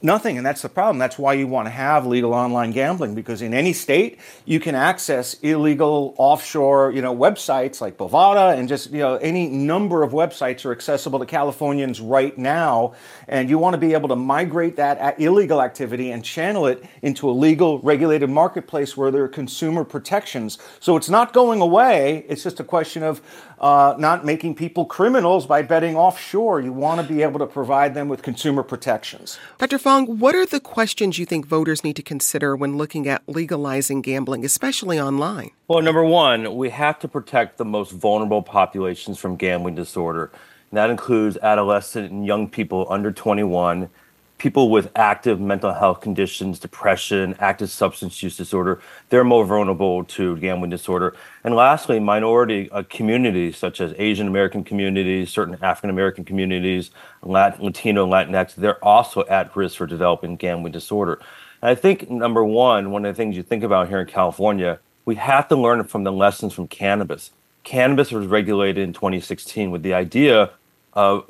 Nothing, 0.01 0.37
and 0.37 0.47
that's 0.47 0.63
the 0.63 0.69
problem. 0.69 0.99
That's 0.99 1.19
why 1.19 1.33
you 1.33 1.49
want 1.49 1.67
to 1.67 1.71
have 1.71 2.07
legal 2.07 2.33
online 2.33 2.71
gambling 2.71 3.17
because 3.17 3.43
in 3.43 3.53
any 3.53 3.73
state 3.73 4.21
you 4.45 4.61
can 4.61 4.77
access 4.77 5.35
illegal 5.41 6.15
offshore, 6.19 6.93
you 6.93 7.03
know, 7.03 7.13
websites 7.13 7.81
like 7.81 7.97
Bovada 7.97 8.57
and 8.57 8.69
just 8.69 8.93
you 8.93 9.01
know 9.01 9.17
any 9.17 9.49
number 9.49 10.05
of 10.05 10.13
websites 10.13 10.65
are 10.65 10.71
accessible 10.71 11.19
to 11.19 11.27
Californians 11.27 12.01
right 12.01 12.39
now, 12.39 12.95
and 13.27 13.51
you 13.51 13.59
want 13.59 13.75
to 13.75 13.79
be 13.79 13.93
able 13.93 14.09
to 14.11 14.15
migrate 14.15 14.77
that 14.77 15.19
illegal 15.19 15.61
activity 15.61 16.13
and 16.13 16.25
channel 16.25 16.69
it 16.69 16.85
into 17.03 17.29
a 17.29 17.33
legal, 17.33 17.81
regulated 17.81 18.31
marketplace 18.31 18.97
where 18.97 19.11
there 19.11 19.25
are 19.25 19.29
consumer 19.29 19.83
protections. 19.83 20.59
So 20.79 20.97
it's 20.97 21.11
not 21.11 21.33
going 21.33 21.61
away. 21.61 22.25
It's 22.29 22.45
just 22.45 22.61
a 22.61 22.65
question 22.65 23.03
of 23.03 23.21
uh, 23.61 23.95
not 23.99 24.25
making 24.25 24.55
people 24.55 24.85
criminals 24.85 25.47
by 25.47 25.63
betting 25.63 25.97
offshore. 25.97 26.61
You 26.61 26.73
want 26.73 27.01
to 27.01 27.07
be 27.07 27.23
able 27.23 27.39
to 27.41 27.47
provide 27.47 27.95
them 27.95 28.09
with 28.09 28.23
consumer 28.23 28.63
protections. 28.63 29.39
Dr. 29.59 29.79
Fong, 29.79 30.19
what 30.19 30.35
are 30.35 30.47
the 30.47 30.61
questions 30.61 31.19
you 31.19 31.27
think 31.27 31.47
voters 31.47 31.83
need 31.83 31.97
to 31.97 32.03
consider 32.03 32.57
when 32.57 32.77
looking 32.77 33.09
at 33.09 33.23
legalizing 33.29 34.03
gambling, 34.03 34.45
especially 34.45 35.01
online? 35.01 35.51
Well, 35.67 35.83
number 35.83 36.05
one, 36.05 36.57
we 36.57 36.71
have 36.71 36.99
to 37.01 37.09
protect 37.09 37.59
the 37.59 37.65
most 37.65 37.93
vulnerable 37.93 38.43
populations 38.43 39.19
from 39.19 39.37
gambling 39.37 39.75
disorder. 39.75 40.31
And 40.71 40.79
that 40.79 40.91
includes 40.91 41.39
adolescent 41.43 42.11
and 42.11 42.27
young 42.27 42.49
people 42.49 42.87
under 42.91 43.11
21 43.11 43.91
people 44.39 44.71
with 44.71 44.91
active 44.95 45.41
mental 45.41 45.75
health 45.75 46.01
conditions, 46.01 46.59
depression, 46.59 47.37
active 47.41 47.69
substance 47.71 48.23
use 48.23 48.37
disorder, 48.37 48.81
they're 49.09 49.25
more 49.25 49.45
vulnerable 49.45 50.05
to 50.05 50.37
gambling 50.37 50.71
disorder. 50.71 51.15
And 51.43 51.55
lastly, 51.55 51.99
minority 51.99 52.71
uh, 52.71 52.85
communities 52.89 53.57
such 53.57 53.81
as 53.81 53.93
Asian 53.99 54.29
American 54.29 54.65
communities, 54.65 55.31
certain 55.31 55.59
African 55.61 55.91
American 55.91 56.25
communities, 56.25 56.91
Latin, 57.23 57.65
Latino, 57.65 58.07
Latinx, 58.07 58.55
they're 58.55 58.83
also 58.83 59.25
at 59.27 59.55
risk 59.57 59.77
for 59.77 59.87
developing 59.87 60.37
gambling 60.37 60.73
disorder. 60.73 61.21
And 61.61 61.71
I 61.71 61.75
think 61.75 62.09
number 62.09 62.45
one, 62.45 62.93
one 62.93 63.05
of 63.05 63.15
the 63.15 63.21
things 63.21 63.37
you 63.37 63.43
think 63.43 63.65
about 63.65 63.89
here 63.89 64.01
in 64.01 64.07
California, 64.07 64.79
we 65.05 65.17
have 65.17 65.49
to 65.49 65.57
learn 65.57 65.83
from 65.85 66.05
the 66.05 66.13
lessons 66.13 66.53
from 66.53 66.69
cannabis. 66.69 67.33
Cannabis 67.65 68.13
was 68.13 68.27
regulated 68.27 68.85
in 68.85 68.93
2016 68.93 69.71
with 69.71 69.83
the 69.83 69.95
idea 69.95 70.51
of 70.93 71.25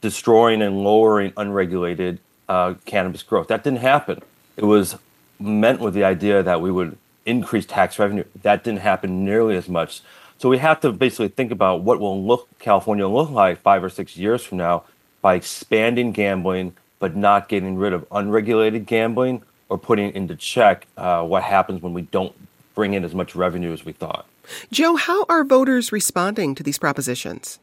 destroying 0.00 0.62
and 0.62 0.82
lowering 0.82 1.32
unregulated 1.36 2.20
uh, 2.48 2.74
cannabis 2.84 3.22
growth. 3.22 3.48
That 3.48 3.64
didn't 3.64 3.80
happen. 3.80 4.22
It 4.56 4.64
was 4.64 4.96
meant 5.40 5.80
with 5.80 5.94
the 5.94 6.04
idea 6.04 6.42
that 6.42 6.60
we 6.60 6.70
would 6.70 6.96
increase 7.26 7.66
tax 7.66 7.98
revenue. 7.98 8.24
That 8.42 8.64
didn't 8.64 8.80
happen 8.80 9.24
nearly 9.24 9.56
as 9.56 9.68
much. 9.68 10.02
So 10.38 10.48
we 10.48 10.58
have 10.58 10.80
to 10.80 10.92
basically 10.92 11.28
think 11.28 11.50
about 11.50 11.82
what 11.82 12.00
will 12.00 12.22
look 12.22 12.48
California 12.58 13.08
look 13.08 13.30
like 13.30 13.60
five 13.60 13.82
or 13.82 13.88
six 13.88 14.16
years 14.16 14.44
from 14.44 14.58
now 14.58 14.84
by 15.22 15.34
expanding 15.34 16.12
gambling, 16.12 16.74
but 16.98 17.16
not 17.16 17.48
getting 17.48 17.76
rid 17.76 17.92
of 17.92 18.06
unregulated 18.12 18.86
gambling 18.86 19.42
or 19.68 19.78
putting 19.78 20.12
into 20.14 20.36
check 20.36 20.86
uh, 20.96 21.24
what 21.24 21.42
happens 21.42 21.80
when 21.80 21.94
we 21.94 22.02
don't 22.02 22.34
bring 22.74 22.92
in 22.92 23.04
as 23.04 23.14
much 23.14 23.34
revenue 23.34 23.72
as 23.72 23.84
we 23.84 23.92
thought. 23.92 24.26
Joe, 24.70 24.96
how 24.96 25.24
are 25.28 25.44
voters 25.44 25.92
responding 25.92 26.54
to 26.54 26.62
these 26.62 26.78
propositions? 26.78 27.58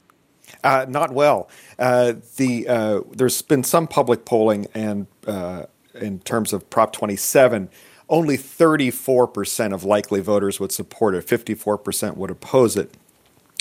Uh, 0.64 0.86
not 0.88 1.12
well. 1.12 1.50
Uh, 1.80 2.14
the 2.38 2.68
uh, 2.68 3.02
there's 3.12 3.42
been 3.42 3.64
some 3.64 3.88
public 3.88 4.26
polling, 4.26 4.68
and 4.74 5.08
uh, 5.26 5.66
in 5.96 6.20
terms 6.20 6.54
of 6.54 6.70
Prop 6.70 6.94
27, 6.94 7.70
only 8.10 8.38
34% 8.38 9.74
of 9.74 9.84
likely 9.84 10.20
voters 10.20 10.60
would 10.60 10.72
support 10.72 11.16
it. 11.16 11.26
54% 11.26 12.18
would 12.18 12.30
oppose 12.30 12.78
it. 12.78 12.94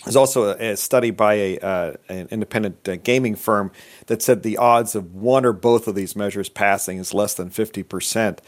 There's 0.05 0.17
also 0.17 0.57
a, 0.57 0.73
a 0.73 0.77
study 0.77 1.11
by 1.11 1.35
a, 1.35 1.59
uh, 1.59 1.93
an 2.09 2.29
independent 2.31 2.89
uh, 2.89 2.97
gaming 2.97 3.37
firm 3.37 3.71
that 4.07 4.23
said 4.23 4.43
the 4.43 4.57
odds 4.57 4.95
of 4.95 5.15
one 5.15 5.45
or 5.45 5.53
both 5.53 5.87
of 5.87 5.95
these 5.95 6.17
measures 6.17 6.49
passing 6.49 6.99
is 6.99 7.13
less 7.13 7.35
than 7.35 7.51
50%. 7.51 8.39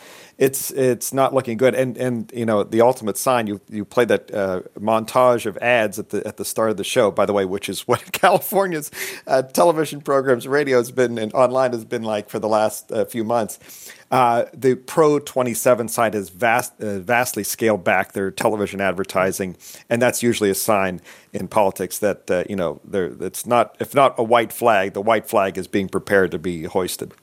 It's 0.42 0.72
it's 0.72 1.12
not 1.12 1.32
looking 1.32 1.56
good. 1.56 1.76
And 1.76 1.96
and 1.96 2.28
you 2.34 2.44
know 2.44 2.64
the 2.64 2.80
ultimate 2.80 3.16
sign 3.16 3.46
you 3.46 3.60
you 3.70 3.84
played 3.84 4.08
that 4.08 4.34
uh, 4.34 4.62
montage 4.76 5.46
of 5.46 5.56
ads 5.58 6.00
at 6.00 6.08
the 6.08 6.26
at 6.26 6.36
the 6.36 6.44
start 6.44 6.70
of 6.70 6.76
the 6.78 6.82
show, 6.82 7.12
by 7.12 7.26
the 7.26 7.32
way, 7.32 7.44
which 7.44 7.68
is 7.68 7.82
what 7.88 8.10
California's 8.10 8.90
uh, 9.28 9.42
television 9.42 10.00
programs, 10.00 10.48
radio 10.48 10.78
has 10.78 10.90
been 10.90 11.16
and 11.16 11.32
online 11.32 11.72
has 11.72 11.84
been 11.84 12.02
like 12.02 12.28
for 12.28 12.40
the 12.40 12.48
last 12.48 12.90
uh, 12.90 13.04
few 13.04 13.22
months. 13.22 13.92
Uh, 14.10 14.44
the 14.52 14.74
Pro 14.74 15.18
27 15.18 15.88
side 15.88 16.12
has 16.12 16.28
vast, 16.28 16.78
uh, 16.82 16.98
vastly 16.98 17.42
scaled 17.42 17.82
back 17.82 18.12
their 18.12 18.30
television 18.30 18.78
advertising, 18.78 19.56
and 19.88 20.02
that's 20.02 20.22
usually 20.22 20.50
a 20.50 20.54
sign 20.54 21.00
in 21.32 21.48
politics 21.48 21.98
that 22.00 22.30
uh, 22.30 22.44
you 22.46 22.56
know 22.56 22.80
it's 22.92 23.46
not 23.46 23.74
if 23.80 23.94
not 23.94 24.14
a 24.18 24.22
white 24.22 24.52
flag, 24.52 24.92
the 24.92 25.00
white 25.00 25.26
flag 25.26 25.56
is 25.56 25.66
being 25.68 25.88
prepared 25.88 26.30
to 26.32 26.38
be 26.38 26.64
hoisted. 26.64 27.14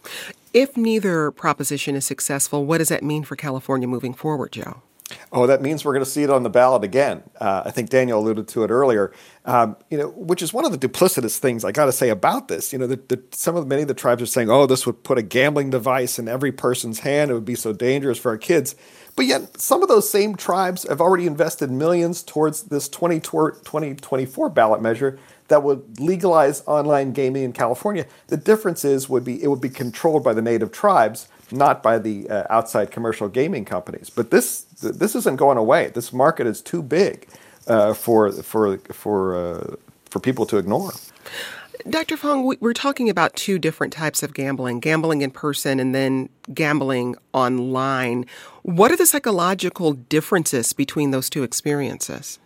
If 0.54 0.76
neither 0.76 1.32
proposition 1.32 1.96
is 1.96 2.06
successful, 2.06 2.66
what 2.66 2.80
does 2.80 2.90
that 2.90 3.04
mean 3.04 3.24
for 3.24 3.36
California 3.36 3.88
moving 3.88 4.14
forward, 4.14 4.52
Joe? 4.52 4.82
Oh, 5.32 5.48
that 5.48 5.62
means 5.62 5.84
we're 5.84 5.94
going 5.94 6.06
to 6.06 6.10
see 6.10 6.24
it 6.24 6.30
on 6.30 6.44
the 6.44 6.50
ballot 6.50 6.84
again. 6.84 7.24
Uh, 7.40 7.64
I 7.66 7.72
think 7.72 7.90
Daniel 7.90 8.20
alluded 8.20 8.48
to 8.50 8.64
it 8.64 8.70
earlier. 8.70 9.12
Um, 9.46 9.76
you 9.90 9.98
know, 9.98 10.10
which 10.10 10.42
is 10.42 10.54
one 10.54 10.66
of 10.66 10.72
the 10.72 10.88
duplicitous 10.88 11.38
things 11.40 11.66
I 11.66 11.72
got 11.72 11.86
to 11.86 11.92
say 11.92 12.10
about 12.10 12.48
this. 12.48 12.72
You 12.72 12.80
know, 12.80 12.88
the, 12.88 12.98
the, 12.98 13.22
some 13.32 13.56
of 13.56 13.68
many 13.68 13.82
of 13.82 13.88
the 13.88 13.94
tribes 13.94 14.22
are 14.22 14.28
saying, 14.28 14.50
"Oh, 14.50 14.66
this 14.66 14.86
would 14.86 15.04
put 15.04 15.18
a 15.18 15.24
gambling 15.24 15.72
device 15.72 16.20
in 16.20 16.28
every 16.28 16.52
person's 16.52 17.00
hand. 17.00 17.32
It 17.32 17.34
would 17.34 17.46
be 17.46 17.56
so 17.56 17.74
dangerous 17.74 18.20
for 18.20 18.30
our 18.30 18.38
kids." 18.38 18.76
But 19.16 19.26
yet, 19.26 19.60
some 19.60 19.82
of 19.82 19.90
those 19.90 20.10
same 20.10 20.36
tribes 20.36 20.88
have 20.88 21.02
already 21.02 21.26
invested 21.26 21.72
millions 21.72 22.24
towards 22.24 22.64
this 22.64 22.88
2024 22.88 24.50
ballot 24.50 24.82
measure 24.82 25.20
that 25.50 25.64
would 25.64 26.00
legalize 26.00 26.64
online 26.66 27.12
gaming 27.12 27.44
in 27.44 27.54
California. 27.54 28.06
The 28.28 28.38
difference 28.38 28.86
is 28.86 29.10
would 29.10 29.26
be 29.26 29.42
it 29.44 29.48
would 29.48 29.62
be 29.62 29.70
controlled 29.70 30.24
by 30.24 30.34
the 30.34 30.42
native 30.42 30.72
tribes, 30.72 31.28
not 31.52 31.84
by 31.84 32.00
the 32.00 32.30
uh, 32.30 32.48
outside 32.50 32.92
commercial 32.92 33.28
gaming 33.28 33.66
companies. 33.66 34.10
But 34.10 34.32
this 34.32 34.62
this 34.82 35.16
isn't 35.16 35.36
going 35.36 35.58
away. 35.58 35.92
This 35.94 36.14
market 36.14 36.48
is 36.48 36.62
too 36.62 36.82
big 36.82 37.28
uh, 37.68 37.94
for 37.94 38.32
for 38.32 38.78
for 38.78 39.36
uh, 39.36 39.76
for 40.10 40.20
people 40.20 40.46
to 40.48 40.58
ignore. 40.58 40.94
Dr. 41.90 42.18
Fong, 42.18 42.58
we're 42.60 42.74
talking 42.74 43.10
about 43.10 43.38
two 43.38 43.58
different 43.58 43.94
types 43.94 44.22
of 44.22 44.34
gambling 44.34 44.80
gambling 44.80 45.22
in 45.22 45.32
person 45.32 45.80
and 45.80 45.96
then 45.96 46.30
gambling 46.54 47.16
online. 47.34 48.26
What 48.64 48.92
are 48.92 48.98
the 48.98 49.06
psychological 49.06 49.94
differences 49.94 50.74
between 50.74 51.12
those 51.12 51.30
two 51.30 51.44
experiences? 51.44 52.38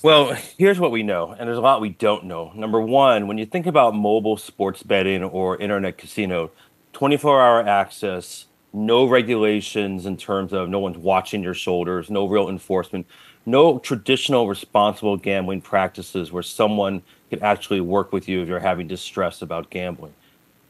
Well, 0.00 0.34
here's 0.56 0.78
what 0.78 0.92
we 0.92 1.02
know, 1.02 1.34
and 1.36 1.48
there's 1.48 1.58
a 1.58 1.60
lot 1.60 1.80
we 1.80 1.88
don't 1.88 2.26
know. 2.26 2.52
Number 2.54 2.80
one, 2.80 3.26
when 3.26 3.36
you 3.36 3.44
think 3.44 3.66
about 3.66 3.96
mobile 3.96 4.36
sports 4.36 4.84
betting 4.84 5.24
or 5.24 5.56
internet 5.56 5.98
casino, 5.98 6.52
24 6.92 7.42
hour 7.42 7.66
access, 7.66 8.46
no 8.72 9.06
regulations 9.06 10.06
in 10.06 10.16
terms 10.16 10.52
of 10.52 10.68
no 10.68 10.78
one's 10.78 10.98
watching 10.98 11.42
your 11.42 11.52
shoulders, 11.54 12.10
no 12.10 12.28
real 12.28 12.48
enforcement, 12.48 13.08
no 13.44 13.80
traditional 13.80 14.46
responsible 14.46 15.16
gambling 15.16 15.62
practices 15.62 16.30
where 16.30 16.44
someone 16.44 17.02
could 17.28 17.42
actually 17.42 17.80
work 17.80 18.12
with 18.12 18.28
you 18.28 18.40
if 18.40 18.48
you're 18.48 18.60
having 18.60 18.86
distress 18.86 19.42
about 19.42 19.68
gambling. 19.68 20.14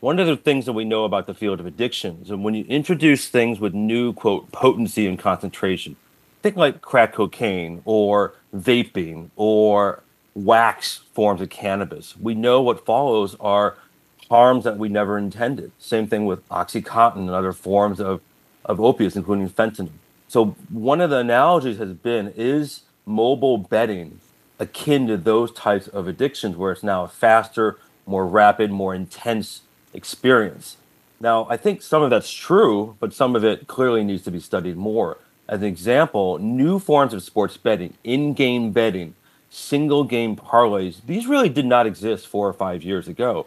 One 0.00 0.18
of 0.18 0.26
the 0.26 0.38
things 0.38 0.64
that 0.64 0.73
we 0.73 0.87
know 0.87 1.04
about 1.04 1.26
the 1.26 1.35
field 1.35 1.61
of 1.61 1.66
addictions, 1.66 2.30
and 2.30 2.42
when 2.44 2.54
you 2.54 2.64
introduce 2.64 3.28
things 3.28 3.61
with 3.61 3.75
new, 3.75 4.14
quote, 4.14 4.50
potency 4.52 5.06
and 5.06 5.18
concentration, 5.18 5.97
think 6.42 6.57
like 6.57 6.80
crack 6.80 7.14
cocaine 7.14 7.83
or 7.85 8.35
vaping 8.54 9.30
or 9.37 10.02
wax 10.35 11.02
forms 11.12 11.40
of 11.40 11.50
cannabis, 11.50 12.16
we 12.16 12.35
know 12.35 12.62
what 12.62 12.85
follows 12.85 13.37
are 13.40 13.76
harms 14.30 14.64
that 14.64 14.78
we 14.78 14.88
never 14.88 15.18
intended. 15.18 15.73
Same 15.78 16.07
thing 16.07 16.26
with 16.26 16.47
Oxycontin 16.49 17.16
and 17.16 17.30
other 17.30 17.52
forms 17.52 18.00
of, 18.00 18.21
of 18.64 18.80
opiates, 18.80 19.16
including 19.16 19.49
fentanyl. 19.49 19.90
So, 20.28 20.57
one 20.68 21.00
of 21.00 21.11
the 21.11 21.18
analogies 21.18 21.78
has 21.78 21.95
been 21.95 22.35
is 22.37 22.83
mobile 23.07 23.57
betting 23.57 24.21
akin 24.59 25.07
to 25.07 25.16
those 25.16 25.50
types 25.52 25.88
of 25.88 26.07
addictions 26.07 26.57
where 26.57 26.73
it's 26.73 26.83
now 26.83 27.04
a 27.04 27.09
faster, 27.09 27.78
more 28.07 28.26
rapid, 28.26 28.71
more 28.71 28.95
intense 28.95 29.62
experience. 29.95 30.76
Now, 31.21 31.47
I 31.49 31.57
think 31.57 31.83
some 31.83 32.02
of 32.02 32.11
that's 32.11 32.30
true, 32.30 32.97
but 33.00 33.14
some 33.14 33.35
of 33.35 33.45
it 33.45 33.66
clearly 33.66 34.04
needs 34.04 34.23
to 34.25 34.30
be 34.30 34.40
studied 34.40 34.76
more. 34.76 35.18
As 35.49 35.62
an 35.62 35.67
example, 35.67 36.37
new 36.38 36.78
forms 36.78 37.14
of 37.14 37.23
sports 37.23 37.57
betting, 37.57 37.95
in 38.05 38.35
game 38.35 38.71
betting, 38.71 39.14
single 39.49 40.05
game 40.05 40.37
parlays, 40.37 41.00
these 41.07 41.26
really 41.26 41.49
did 41.49 41.64
not 41.64 41.87
exist 41.87 42.26
four 42.26 42.47
or 42.47 42.52
five 42.52 42.83
years 42.83 43.09
ago. 43.09 43.47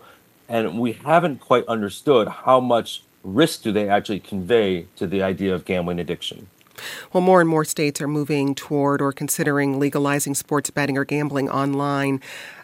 And 0.49 0.79
we 0.79 0.93
haven't 0.93 1.39
quite 1.39 1.65
understood 1.67 2.27
how 2.27 2.59
much 2.59 3.03
risk 3.23 3.61
do 3.61 3.71
they 3.71 3.87
actually 3.87 4.19
convey 4.19 4.87
to 4.95 5.05
the 5.05 5.21
idea 5.21 5.53
of 5.53 5.63
gambling 5.63 5.99
addiction. 5.99 6.47
Well, 7.13 7.21
more 7.21 7.41
and 7.41 7.49
more 7.49 7.65
states 7.65 8.01
are 8.01 8.07
moving 8.07 8.55
toward 8.55 9.01
or 9.01 9.11
considering 9.11 9.79
legalizing 9.79 10.35
sports 10.35 10.69
betting 10.69 10.97
or 10.97 11.05
gambling 11.05 11.49
online. 11.49 12.21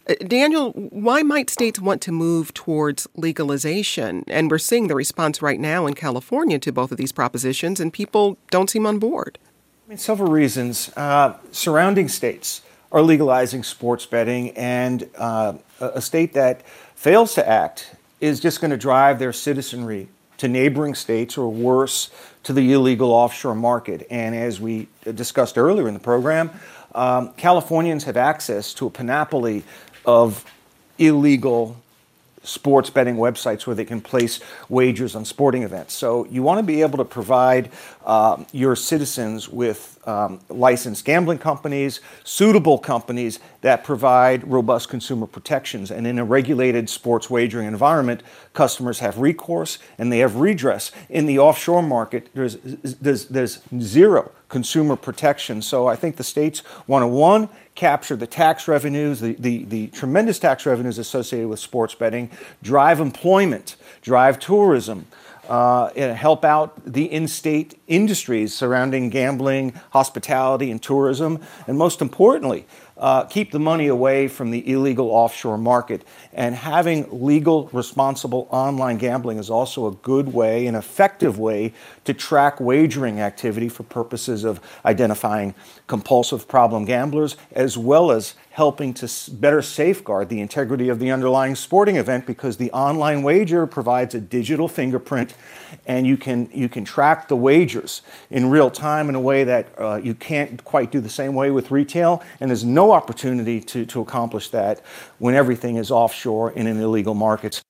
Uh, 0.09 0.15
Daniel, 0.25 0.71
why 0.71 1.21
might 1.21 1.49
states 1.49 1.79
want 1.79 2.01
to 2.03 2.11
move 2.11 2.53
towards 2.53 3.07
legalization? 3.15 4.23
And 4.27 4.49
we're 4.49 4.57
seeing 4.57 4.87
the 4.87 4.95
response 4.95 5.41
right 5.41 5.59
now 5.59 5.85
in 5.85 5.93
California 5.93 6.59
to 6.59 6.71
both 6.71 6.91
of 6.91 6.97
these 6.97 7.11
propositions, 7.11 7.79
and 7.79 7.91
people 7.91 8.37
don't 8.51 8.69
seem 8.69 8.85
on 8.85 8.99
board. 8.99 9.37
I 9.85 9.89
mean, 9.89 9.97
several 9.97 10.31
reasons. 10.31 10.91
Uh, 10.97 11.37
surrounding 11.51 12.09
states 12.09 12.61
are 12.91 13.01
legalizing 13.01 13.63
sports 13.63 14.05
betting, 14.05 14.51
and 14.51 15.09
uh, 15.17 15.53
a 15.79 16.01
state 16.01 16.33
that 16.33 16.65
fails 16.95 17.33
to 17.35 17.47
act 17.47 17.95
is 18.19 18.39
just 18.39 18.61
going 18.61 18.71
to 18.71 18.77
drive 18.77 19.19
their 19.19 19.33
citizenry 19.33 20.09
to 20.37 20.47
neighboring 20.47 20.95
states 20.95 21.37
or 21.37 21.49
worse 21.49 22.09
to 22.43 22.53
the 22.53 22.71
illegal 22.73 23.11
offshore 23.11 23.55
market. 23.55 24.05
And 24.09 24.35
as 24.35 24.59
we 24.59 24.87
discussed 25.03 25.57
earlier 25.57 25.87
in 25.87 25.93
the 25.93 25.99
program, 25.99 26.51
um, 26.95 27.33
Californians 27.33 28.05
have 28.05 28.17
access 28.17 28.73
to 28.75 28.87
a 28.87 28.89
panoply 28.89 29.63
of 30.05 30.45
illegal 30.97 31.77
sports 32.47 32.89
betting 32.89 33.15
websites 33.15 33.67
where 33.67 33.75
they 33.75 33.85
can 33.85 34.01
place 34.01 34.39
wagers 34.69 35.15
on 35.15 35.25
sporting 35.25 35.63
events. 35.63 35.93
So 35.93 36.25
you 36.25 36.43
want 36.43 36.59
to 36.59 36.63
be 36.63 36.81
able 36.81 36.97
to 36.97 37.05
provide 37.05 37.69
uh, 38.05 38.43
your 38.51 38.75
citizens 38.75 39.49
with 39.49 39.99
um, 40.07 40.39
licensed 40.49 41.03
gambling 41.03 41.39
companies, 41.39 41.99
suitable 42.23 42.77
companies 42.77 43.39
that 43.61 43.83
provide 43.83 44.47
robust 44.47 44.89
consumer 44.89 45.27
protections. 45.27 45.91
And 45.91 46.07
in 46.07 46.17
a 46.17 46.23
regulated 46.23 46.89
sports 46.89 47.29
wagering 47.29 47.67
environment, 47.67 48.23
customers 48.53 48.99
have 48.99 49.17
recourse 49.19 49.79
and 49.97 50.11
they 50.11 50.19
have 50.19 50.37
redress. 50.37 50.91
In 51.09 51.25
the 51.25 51.39
offshore 51.39 51.83
market, 51.83 52.29
there's, 52.33 52.57
there's, 52.63 53.25
there's 53.27 53.59
zero 53.79 54.31
consumer 54.49 54.95
protection. 54.95 55.61
So 55.61 55.87
I 55.87 55.95
think 55.95 56.15
the 56.15 56.23
states 56.23 56.63
want 56.87 57.03
to, 57.03 57.07
one, 57.07 57.49
capture 57.75 58.15
the 58.15 58.27
tax 58.27 58.67
revenues, 58.67 59.19
the, 59.19 59.33
the, 59.33 59.65
the 59.65 59.87
tremendous 59.87 60.39
tax 60.39 60.65
revenues 60.65 60.97
associated 60.97 61.49
with 61.49 61.59
sports 61.59 61.95
betting, 61.95 62.31
drive 62.63 62.99
employment, 62.99 63.75
drive 64.01 64.39
tourism, 64.39 65.05
uh, 65.47 65.89
help 66.13 66.43
out 66.43 66.73
the 66.85 67.05
in 67.11 67.27
state 67.27 67.79
industries 67.87 68.53
surrounding 68.53 69.09
gambling, 69.09 69.73
hospitality, 69.91 70.71
and 70.71 70.81
tourism, 70.81 71.39
and 71.67 71.77
most 71.77 72.01
importantly, 72.01 72.65
uh, 72.97 73.25
keep 73.25 73.51
the 73.51 73.59
money 73.59 73.87
away 73.87 74.27
from 74.27 74.51
the 74.51 74.71
illegal 74.71 75.11
offshore 75.11 75.57
market. 75.57 76.03
And 76.33 76.55
having 76.55 77.07
legal, 77.23 77.69
responsible 77.73 78.47
online 78.49 78.97
gambling 78.97 79.37
is 79.37 79.49
also 79.49 79.87
a 79.87 79.91
good 79.91 80.33
way, 80.33 80.67
an 80.67 80.75
effective 80.75 81.39
way 81.39 81.73
to 82.05 82.13
track 82.13 82.59
wagering 82.59 83.19
activity 83.19 83.69
for 83.69 83.83
purposes 83.83 84.43
of 84.43 84.59
identifying 84.85 85.53
compulsive 85.87 86.47
problem 86.47 86.85
gamblers, 86.85 87.37
as 87.51 87.77
well 87.77 88.11
as 88.11 88.35
helping 88.57 88.91
to 88.91 89.07
better 89.33 89.61
safeguard 89.61 90.29
the 90.29 90.41
integrity 90.41 90.89
of 90.89 90.97
the 90.97 91.11
underlying 91.11 91.53
sporting 91.53 91.95
event 91.95 92.25
because 92.25 92.57
the 92.57 92.71
online 92.71 93.21
wager 93.21 93.67
provides 93.67 94.15
a 94.15 94.19
digital 94.19 94.67
fingerprint 94.67 95.35
and 95.85 96.07
you 96.07 96.17
can, 96.17 96.49
you 96.51 96.67
can 96.67 96.83
track 96.83 97.27
the 97.27 97.35
wagers 97.35 98.01
in 98.31 98.49
real 98.49 98.71
time 98.71 99.09
in 99.09 99.13
a 99.13 99.19
way 99.19 99.43
that 99.43 99.67
uh, 99.77 100.01
you 100.03 100.15
can't 100.15 100.63
quite 100.63 100.91
do 100.91 100.99
the 100.99 101.07
same 101.07 101.35
way 101.35 101.51
with 101.51 101.69
retail. 101.69 102.23
And 102.39 102.49
there's 102.49 102.65
no 102.65 102.93
opportunity 102.93 103.61
to, 103.61 103.85
to 103.85 104.01
accomplish 104.01 104.49
that 104.49 104.81
when 105.19 105.35
everything 105.35 105.75
is 105.75 105.91
offshore 105.91 106.51
and 106.55 106.67
in 106.67 106.81
illegal 106.81 107.13
markets. 107.13 107.61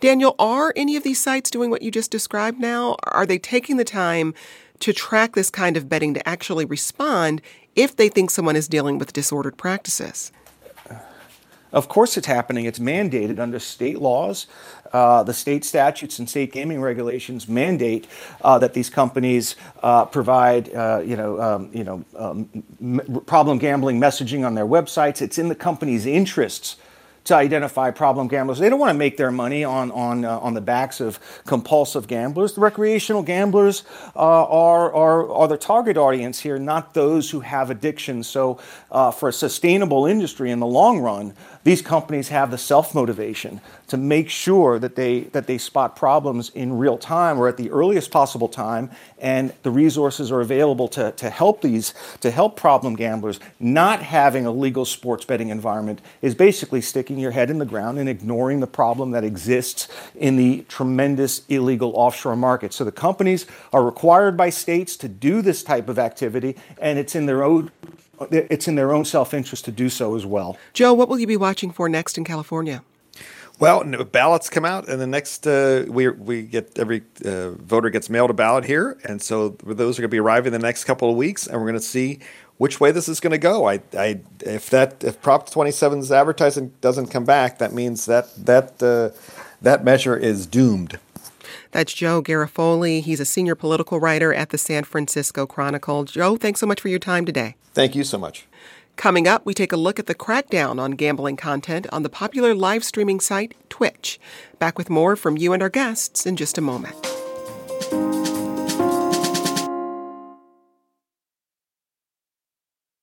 Daniel, 0.00 0.34
are 0.38 0.74
any 0.76 0.94
of 0.94 1.04
these 1.04 1.22
sites 1.22 1.50
doing 1.50 1.70
what 1.70 1.80
you 1.80 1.90
just 1.90 2.10
described 2.10 2.60
now? 2.60 2.96
Are 3.04 3.24
they 3.24 3.38
taking 3.38 3.78
the 3.78 3.84
time 3.84 4.34
to 4.80 4.92
track 4.92 5.34
this 5.34 5.50
kind 5.50 5.76
of 5.76 5.88
betting 5.88 6.14
to 6.14 6.28
actually 6.28 6.64
respond 6.64 7.40
if 7.74 7.96
they 7.96 8.08
think 8.08 8.30
someone 8.30 8.56
is 8.56 8.68
dealing 8.68 8.98
with 8.98 9.12
disordered 9.12 9.56
practices. 9.56 10.32
Of 11.72 11.88
course, 11.88 12.16
it's 12.16 12.28
happening. 12.28 12.66
It's 12.66 12.78
mandated 12.78 13.40
under 13.40 13.58
state 13.58 13.98
laws. 13.98 14.46
Uh, 14.92 15.24
the 15.24 15.34
state 15.34 15.64
statutes 15.64 16.20
and 16.20 16.30
state 16.30 16.52
gaming 16.52 16.80
regulations 16.80 17.48
mandate 17.48 18.06
uh, 18.42 18.60
that 18.60 18.74
these 18.74 18.88
companies 18.88 19.56
uh, 19.82 20.04
provide, 20.04 20.72
uh, 20.72 21.02
you 21.04 21.16
know, 21.16 21.40
um, 21.40 21.70
you 21.72 21.82
know, 21.82 22.04
um, 22.16 22.48
m- 22.80 23.22
problem 23.26 23.58
gambling 23.58 23.98
messaging 23.98 24.46
on 24.46 24.54
their 24.54 24.66
websites. 24.66 25.20
It's 25.20 25.36
in 25.36 25.48
the 25.48 25.56
company's 25.56 26.06
interests 26.06 26.76
to 27.24 27.34
identify 27.34 27.90
problem 27.90 28.28
gamblers. 28.28 28.58
They 28.58 28.68
don't 28.68 28.78
want 28.78 28.90
to 28.90 28.98
make 28.98 29.16
their 29.16 29.30
money 29.30 29.64
on, 29.64 29.90
on, 29.92 30.24
uh, 30.24 30.38
on 30.38 30.54
the 30.54 30.60
backs 30.60 31.00
of 31.00 31.18
compulsive 31.46 32.06
gamblers. 32.06 32.54
The 32.54 32.60
recreational 32.60 33.22
gamblers 33.22 33.82
uh, 34.14 34.18
are, 34.18 34.92
are, 34.94 35.30
are 35.30 35.48
the 35.48 35.56
target 35.56 35.96
audience 35.96 36.40
here, 36.40 36.58
not 36.58 36.94
those 36.94 37.30
who 37.30 37.40
have 37.40 37.70
addictions. 37.70 38.26
So, 38.28 38.60
uh, 38.90 39.10
for 39.10 39.30
a 39.30 39.32
sustainable 39.32 40.06
industry 40.06 40.50
in 40.50 40.60
the 40.60 40.66
long 40.66 41.00
run, 41.00 41.34
these 41.64 41.80
companies 41.80 42.28
have 42.28 42.50
the 42.50 42.58
self 42.58 42.94
motivation 42.94 43.60
to 43.88 43.96
make 43.96 44.28
sure 44.28 44.78
that 44.78 44.96
they, 44.96 45.20
that 45.20 45.46
they 45.46 45.56
spot 45.56 45.96
problems 45.96 46.50
in 46.50 46.76
real 46.76 46.98
time 46.98 47.38
or 47.38 47.48
at 47.48 47.56
the 47.56 47.70
earliest 47.70 48.10
possible 48.10 48.48
time, 48.48 48.90
and 49.18 49.52
the 49.62 49.70
resources 49.70 50.30
are 50.30 50.42
available 50.42 50.88
to, 50.88 51.12
to 51.12 51.30
help 51.30 51.62
these, 51.62 51.94
to 52.20 52.30
help 52.30 52.56
problem 52.56 52.94
gamblers. 52.94 53.40
Not 53.58 54.02
having 54.02 54.44
a 54.44 54.50
legal 54.50 54.84
sports 54.84 55.24
betting 55.24 55.48
environment 55.48 56.02
is 56.20 56.34
basically 56.34 56.82
sticking 56.82 57.18
your 57.18 57.30
head 57.30 57.50
in 57.50 57.58
the 57.58 57.64
ground 57.64 57.98
and 57.98 58.08
ignoring 58.10 58.60
the 58.60 58.66
problem 58.66 59.12
that 59.12 59.24
exists 59.24 59.88
in 60.14 60.36
the 60.36 60.66
tremendous 60.68 61.46
illegal 61.48 61.92
offshore 61.94 62.36
market. 62.36 62.74
So 62.74 62.84
the 62.84 62.92
companies 62.92 63.46
are 63.72 63.82
required 63.82 64.36
by 64.36 64.50
states 64.50 64.96
to 64.98 65.08
do 65.08 65.40
this 65.40 65.62
type 65.62 65.88
of 65.88 65.98
activity, 65.98 66.56
and 66.78 66.98
it's 66.98 67.14
in 67.14 67.24
their 67.24 67.42
own 67.42 67.70
it's 68.30 68.68
in 68.68 68.74
their 68.74 68.92
own 68.92 69.04
self 69.04 69.34
interest 69.34 69.64
to 69.66 69.72
do 69.72 69.88
so 69.88 70.16
as 70.16 70.26
well. 70.26 70.56
Joe, 70.72 70.92
what 70.92 71.08
will 71.08 71.18
you 71.18 71.26
be 71.26 71.36
watching 71.36 71.70
for 71.70 71.88
next 71.88 72.18
in 72.18 72.24
California? 72.24 72.82
Well, 73.60 73.84
ballots 73.84 74.50
come 74.50 74.64
out, 74.64 74.88
and 74.88 75.00
the 75.00 75.06
next 75.06 75.46
uh, 75.46 75.84
we 75.88 76.08
we 76.08 76.42
get 76.42 76.76
every 76.76 77.02
uh, 77.24 77.50
voter 77.50 77.88
gets 77.88 78.10
mailed 78.10 78.30
a 78.30 78.34
ballot 78.34 78.64
here, 78.64 78.98
and 79.04 79.22
so 79.22 79.50
those 79.50 79.98
are 79.98 80.02
going 80.02 80.10
to 80.10 80.14
be 80.14 80.18
arriving 80.18 80.52
the 80.52 80.58
next 80.58 80.84
couple 80.84 81.08
of 81.08 81.16
weeks, 81.16 81.46
and 81.46 81.56
we're 81.58 81.68
going 81.68 81.74
to 81.74 81.80
see 81.80 82.18
which 82.56 82.80
way 82.80 82.90
this 82.90 83.08
is 83.08 83.20
going 83.20 83.30
to 83.30 83.38
go. 83.38 83.68
I, 83.68 83.80
I, 83.96 84.20
if 84.40 84.70
that 84.70 85.04
if 85.04 85.22
Prop 85.22 85.48
27's 85.48 86.10
advertising 86.10 86.72
doesn't 86.80 87.08
come 87.08 87.24
back, 87.24 87.58
that 87.58 87.72
means 87.72 88.06
that 88.06 88.34
that 88.44 88.82
uh, 88.82 89.10
that 89.62 89.84
measure 89.84 90.16
is 90.16 90.46
doomed. 90.46 90.98
That's 91.74 91.92
Joe 91.92 92.22
Garofoli. 92.22 93.02
He's 93.02 93.18
a 93.18 93.24
senior 93.24 93.56
political 93.56 93.98
writer 93.98 94.32
at 94.32 94.50
the 94.50 94.58
San 94.58 94.84
Francisco 94.84 95.44
Chronicle. 95.44 96.04
Joe, 96.04 96.36
thanks 96.36 96.60
so 96.60 96.68
much 96.68 96.80
for 96.80 96.86
your 96.86 97.00
time 97.00 97.26
today. 97.26 97.56
Thank 97.72 97.96
you 97.96 98.04
so 98.04 98.16
much. 98.16 98.46
Coming 98.94 99.26
up, 99.26 99.44
we 99.44 99.54
take 99.54 99.72
a 99.72 99.76
look 99.76 99.98
at 99.98 100.06
the 100.06 100.14
crackdown 100.14 100.80
on 100.80 100.92
gambling 100.92 101.36
content 101.36 101.88
on 101.90 102.04
the 102.04 102.08
popular 102.08 102.54
live 102.54 102.84
streaming 102.84 103.18
site 103.18 103.56
Twitch. 103.70 104.20
Back 104.60 104.78
with 104.78 104.88
more 104.88 105.16
from 105.16 105.36
you 105.36 105.52
and 105.52 105.64
our 105.64 105.68
guests 105.68 106.26
in 106.26 106.36
just 106.36 106.58
a 106.58 106.60
moment. 106.60 106.94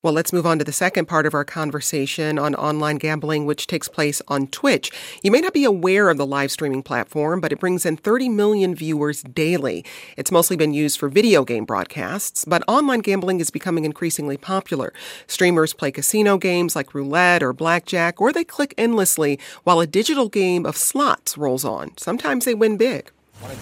Well, 0.03 0.13
let's 0.13 0.33
move 0.33 0.47
on 0.47 0.57
to 0.57 0.65
the 0.65 0.73
second 0.73 1.05
part 1.05 1.27
of 1.27 1.35
our 1.35 1.45
conversation 1.45 2.39
on 2.39 2.55
online 2.55 2.97
gambling, 2.97 3.45
which 3.45 3.67
takes 3.67 3.87
place 3.87 4.19
on 4.27 4.47
Twitch. 4.47 4.89
You 5.21 5.29
may 5.29 5.41
not 5.41 5.53
be 5.53 5.63
aware 5.63 6.09
of 6.09 6.17
the 6.17 6.25
live 6.25 6.49
streaming 6.49 6.81
platform, 6.81 7.39
but 7.39 7.51
it 7.51 7.59
brings 7.59 7.85
in 7.85 7.97
30 7.97 8.27
million 8.29 8.73
viewers 8.73 9.21
daily. 9.21 9.85
It's 10.17 10.31
mostly 10.31 10.57
been 10.57 10.73
used 10.73 10.97
for 10.97 11.07
video 11.07 11.45
game 11.45 11.65
broadcasts, 11.65 12.45
but 12.45 12.63
online 12.67 13.01
gambling 13.01 13.39
is 13.41 13.51
becoming 13.51 13.85
increasingly 13.85 14.37
popular. 14.37 14.91
Streamers 15.27 15.71
play 15.71 15.91
casino 15.91 16.39
games 16.39 16.75
like 16.75 16.95
roulette 16.95 17.43
or 17.43 17.53
blackjack, 17.53 18.19
or 18.19 18.33
they 18.33 18.43
click 18.43 18.73
endlessly 18.79 19.37
while 19.65 19.79
a 19.79 19.85
digital 19.85 20.29
game 20.29 20.65
of 20.65 20.75
slots 20.75 21.37
rolls 21.37 21.63
on. 21.63 21.95
Sometimes 21.97 22.45
they 22.45 22.55
win 22.55 22.75
big. 22.75 23.11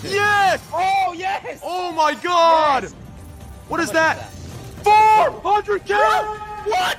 Yes! 0.05 0.65
Oh, 0.73 1.13
yes! 1.17 1.59
Oh, 1.61 1.91
my 1.91 2.13
God! 2.13 2.83
Yes. 2.83 2.93
What 3.67 3.81
is 3.81 3.91
that? 3.91 4.31
400K? 4.83 5.89
What? 6.67 6.97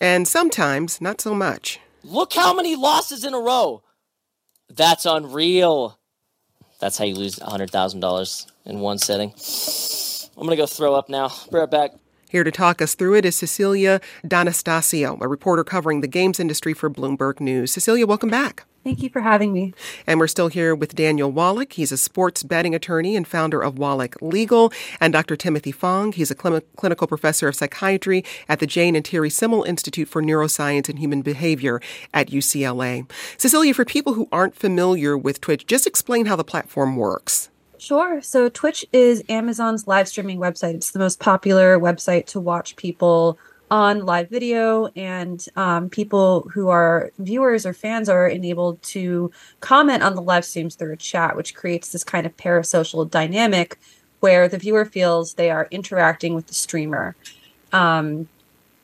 And 0.00 0.26
sometimes 0.26 1.00
not 1.00 1.20
so 1.20 1.34
much. 1.34 1.80
Look 2.04 2.32
how 2.32 2.52
many 2.54 2.74
losses 2.76 3.24
in 3.24 3.34
a 3.34 3.38
row. 3.38 3.82
That's 4.68 5.06
unreal. 5.06 5.98
That's 6.80 6.98
how 6.98 7.04
you 7.04 7.14
lose 7.14 7.36
$100,000 7.36 8.46
in 8.64 8.80
one 8.80 8.98
sitting. 8.98 9.32
I'm 10.36 10.46
going 10.46 10.50
to 10.50 10.56
go 10.56 10.66
throw 10.66 10.94
up 10.94 11.08
now. 11.08 11.28
Be 11.50 11.58
right 11.58 11.70
back. 11.70 11.92
Here 12.32 12.44
to 12.44 12.50
talk 12.50 12.80
us 12.80 12.94
through 12.94 13.16
it 13.16 13.26
is 13.26 13.36
Cecilia 13.36 14.00
D'Anastasio, 14.26 15.18
a 15.20 15.28
reporter 15.28 15.64
covering 15.64 16.00
the 16.00 16.08
games 16.08 16.40
industry 16.40 16.72
for 16.72 16.88
Bloomberg 16.88 17.40
News. 17.40 17.72
Cecilia, 17.72 18.06
welcome 18.06 18.30
back. 18.30 18.64
Thank 18.82 19.02
you 19.02 19.10
for 19.10 19.20
having 19.20 19.52
me. 19.52 19.74
And 20.06 20.18
we're 20.18 20.28
still 20.28 20.48
here 20.48 20.74
with 20.74 20.94
Daniel 20.94 21.30
Wallach. 21.30 21.74
He's 21.74 21.92
a 21.92 21.98
sports 21.98 22.42
betting 22.42 22.74
attorney 22.74 23.16
and 23.16 23.28
founder 23.28 23.60
of 23.60 23.76
Wallach 23.76 24.16
Legal. 24.22 24.72
And 24.98 25.12
Dr. 25.12 25.36
Timothy 25.36 25.72
Fong. 25.72 26.12
He's 26.12 26.30
a 26.30 26.34
cl- 26.34 26.62
clinical 26.76 27.06
professor 27.06 27.48
of 27.48 27.54
psychiatry 27.54 28.24
at 28.48 28.60
the 28.60 28.66
Jane 28.66 28.96
and 28.96 29.04
Terry 29.04 29.28
Semel 29.28 29.64
Institute 29.64 30.08
for 30.08 30.22
Neuroscience 30.22 30.88
and 30.88 30.98
Human 30.98 31.20
Behavior 31.20 31.82
at 32.14 32.28
UCLA. 32.28 33.10
Cecilia, 33.36 33.74
for 33.74 33.84
people 33.84 34.14
who 34.14 34.26
aren't 34.32 34.56
familiar 34.56 35.18
with 35.18 35.42
Twitch, 35.42 35.66
just 35.66 35.86
explain 35.86 36.24
how 36.24 36.36
the 36.36 36.44
platform 36.44 36.96
works. 36.96 37.50
Sure. 37.82 38.22
So 38.22 38.48
Twitch 38.48 38.86
is 38.92 39.24
Amazon's 39.28 39.88
live 39.88 40.06
streaming 40.06 40.38
website. 40.38 40.74
It's 40.74 40.92
the 40.92 41.00
most 41.00 41.18
popular 41.18 41.80
website 41.80 42.26
to 42.26 42.38
watch 42.38 42.76
people 42.76 43.40
on 43.72 44.06
live 44.06 44.30
video, 44.30 44.86
and 44.94 45.44
um, 45.56 45.90
people 45.90 46.48
who 46.54 46.68
are 46.68 47.10
viewers 47.18 47.66
or 47.66 47.72
fans 47.74 48.08
are 48.08 48.28
enabled 48.28 48.80
to 48.82 49.32
comment 49.58 50.04
on 50.04 50.14
the 50.14 50.22
live 50.22 50.44
streams 50.44 50.76
through 50.76 50.92
a 50.92 50.96
chat, 50.96 51.34
which 51.34 51.56
creates 51.56 51.90
this 51.90 52.04
kind 52.04 52.24
of 52.24 52.36
parasocial 52.36 53.10
dynamic 53.10 53.80
where 54.20 54.46
the 54.46 54.58
viewer 54.58 54.84
feels 54.84 55.34
they 55.34 55.50
are 55.50 55.66
interacting 55.72 56.36
with 56.36 56.46
the 56.46 56.54
streamer. 56.54 57.16
Um, 57.72 58.28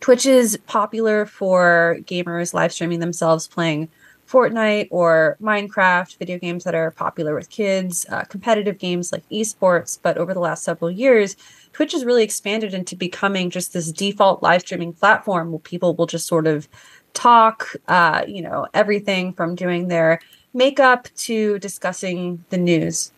Twitch 0.01 0.27
is 0.27 0.59
popular 0.67 1.25
for 1.25 1.99
gamers 2.01 2.53
live 2.53 2.73
streaming 2.73 2.99
themselves 2.99 3.47
playing 3.47 3.91
Fortnite 4.29 4.89
or 4.91 5.37
Minecraft, 5.43 6.19
video 6.19 6.39
games 6.39 6.65
that 6.65 6.75
are 6.75 6.91
popular 6.91 7.35
with 7.35 7.49
kids, 7.49 8.05
uh, 8.11 8.25
competitive 8.25 8.79
games 8.79 9.11
like 9.11 9.29
esports. 9.31 9.99
But 10.01 10.19
over 10.19 10.35
the 10.35 10.41
last 10.41 10.65
several 10.65 10.91
years, 10.91 11.37
Twitch 11.73 11.93
has 11.93 12.05
really 12.05 12.25
expanded 12.25 12.75
into 12.75 12.95
becoming 12.95 13.49
just 13.51 13.73
this 13.73 13.91
default 13.91 14.43
live 14.43 14.61
streaming 14.61 14.93
platform 14.93 15.51
where 15.51 15.59
people 15.61 15.95
will 15.95 16.07
just 16.07 16.27
sort 16.27 16.47
of 16.47 16.69
talk, 17.15 17.75
uh, 17.89 18.25
you 18.29 18.43
know, 18.43 18.67
everything 18.75 19.33
from 19.33 19.55
doing 19.55 19.89
their 19.89 20.21
makeup 20.53 21.09
to 21.17 21.59
discussing 21.59 22.45
the 22.51 22.59
news. 22.59 23.13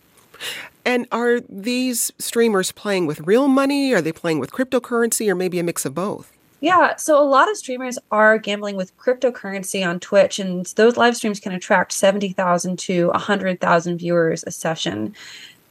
And 0.84 1.06
are 1.12 1.40
these 1.48 2.12
streamers 2.18 2.72
playing 2.72 3.06
with 3.06 3.20
real 3.20 3.48
money? 3.48 3.92
Are 3.92 4.00
they 4.00 4.12
playing 4.12 4.38
with 4.38 4.52
cryptocurrency 4.52 5.28
or 5.28 5.34
maybe 5.34 5.58
a 5.58 5.62
mix 5.62 5.84
of 5.84 5.94
both? 5.94 6.32
Yeah, 6.60 6.96
so 6.96 7.22
a 7.22 7.24
lot 7.24 7.50
of 7.50 7.56
streamers 7.56 7.98
are 8.10 8.36
gambling 8.36 8.76
with 8.76 8.96
cryptocurrency 8.98 9.86
on 9.86 9.98
Twitch, 9.98 10.38
and 10.38 10.66
those 10.76 10.98
live 10.98 11.16
streams 11.16 11.40
can 11.40 11.52
attract 11.52 11.92
70,000 11.92 12.78
to 12.80 13.08
100,000 13.08 13.98
viewers 13.98 14.44
a 14.46 14.50
session. 14.50 15.14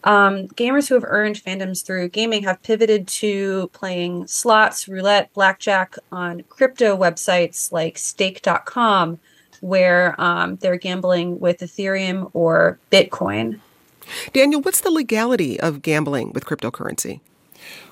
Um, 0.03 0.47
gamers 0.49 0.87
who 0.87 0.95
have 0.95 1.03
earned 1.05 1.35
fandoms 1.35 1.85
through 1.85 2.09
gaming 2.09 2.43
have 2.43 2.63
pivoted 2.63 3.07
to 3.07 3.69
playing 3.73 4.27
slots, 4.27 4.87
roulette, 4.87 5.31
blackjack 5.33 5.95
on 6.11 6.41
crypto 6.49 6.97
websites 6.97 7.71
like 7.71 7.97
stake.com, 7.97 9.19
where 9.61 10.19
um, 10.19 10.55
they're 10.55 10.77
gambling 10.77 11.39
with 11.39 11.59
Ethereum 11.59 12.31
or 12.33 12.79
Bitcoin. 12.91 13.59
Daniel, 14.33 14.61
what's 14.61 14.81
the 14.81 14.89
legality 14.89 15.59
of 15.59 15.81
gambling 15.83 16.31
with 16.31 16.45
cryptocurrency? 16.45 17.19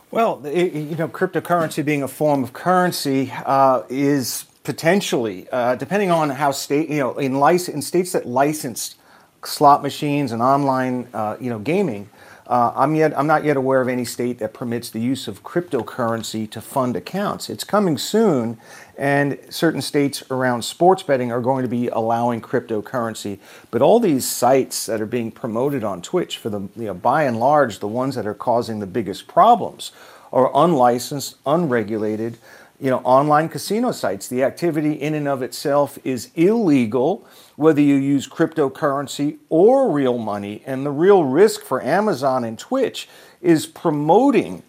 Well, 0.09 0.45
it, 0.45 0.73
you 0.73 0.95
know, 0.95 1.09
cryptocurrency 1.09 1.83
being 1.83 2.01
a 2.01 2.07
form 2.07 2.41
of 2.41 2.53
currency 2.53 3.29
uh, 3.45 3.83
is 3.89 4.45
potentially, 4.63 5.49
uh, 5.51 5.75
depending 5.75 6.11
on 6.11 6.29
how 6.29 6.51
state, 6.51 6.89
you 6.89 6.99
know, 6.99 7.17
in, 7.17 7.35
in 7.35 7.81
states 7.81 8.13
that 8.13 8.25
license 8.25 8.95
slot 9.43 9.83
machines 9.83 10.31
and 10.31 10.41
online, 10.41 11.09
uh, 11.13 11.35
you 11.41 11.49
know, 11.49 11.59
gaming. 11.59 12.09
Uh, 12.47 12.71
I'm 12.75 12.95
yet 12.95 13.17
I'm 13.17 13.27
not 13.27 13.43
yet 13.43 13.57
aware 13.57 13.81
of 13.81 13.89
any 13.89 14.05
state 14.05 14.39
that 14.39 14.53
permits 14.53 14.89
the 14.89 15.01
use 15.01 15.27
of 15.27 15.43
cryptocurrency 15.43 16.49
to 16.51 16.61
fund 16.61 16.95
accounts. 16.95 17.49
It's 17.49 17.65
coming 17.65 17.97
soon, 17.97 18.57
and 18.97 19.37
certain 19.49 19.81
states 19.81 20.23
around 20.31 20.63
sports 20.63 21.03
betting 21.03 21.29
are 21.29 21.41
going 21.41 21.63
to 21.63 21.69
be 21.69 21.89
allowing 21.89 22.39
cryptocurrency. 22.39 23.39
But 23.69 23.81
all 23.81 23.99
these 23.99 24.25
sites 24.25 24.85
that 24.85 25.01
are 25.01 25.05
being 25.05 25.29
promoted 25.29 25.83
on 25.83 26.01
Twitch, 26.01 26.37
for 26.37 26.49
the 26.49 26.61
you 26.77 26.85
know, 26.85 26.93
by 26.93 27.23
and 27.23 27.37
large, 27.37 27.79
the 27.79 27.87
ones 27.87 28.15
that 28.15 28.25
are 28.25 28.33
causing 28.33 28.79
the 28.79 28.87
biggest 28.87 29.27
problems 29.27 29.91
are 30.31 30.49
unlicensed, 30.55 31.35
unregulated 31.45 32.37
you 32.79 32.91
know, 32.91 32.99
online 32.99 33.49
casino 33.49 33.91
sites. 33.91 34.27
The 34.27 34.43
activity 34.43 34.93
in 34.93 35.13
and 35.15 35.27
of 35.27 35.41
itself 35.41 35.97
is 36.03 36.29
illegal, 36.35 37.27
whether 37.55 37.81
you 37.81 37.95
use 37.95 38.27
cryptocurrency 38.27 39.37
or 39.49 39.89
real 39.89 40.17
money. 40.17 40.61
And 40.65 40.85
the 40.85 40.91
real 40.91 41.23
risk 41.23 41.63
for 41.63 41.81
Amazon 41.81 42.43
and 42.43 42.57
Twitch 42.57 43.09
is 43.41 43.65
promoting 43.65 44.61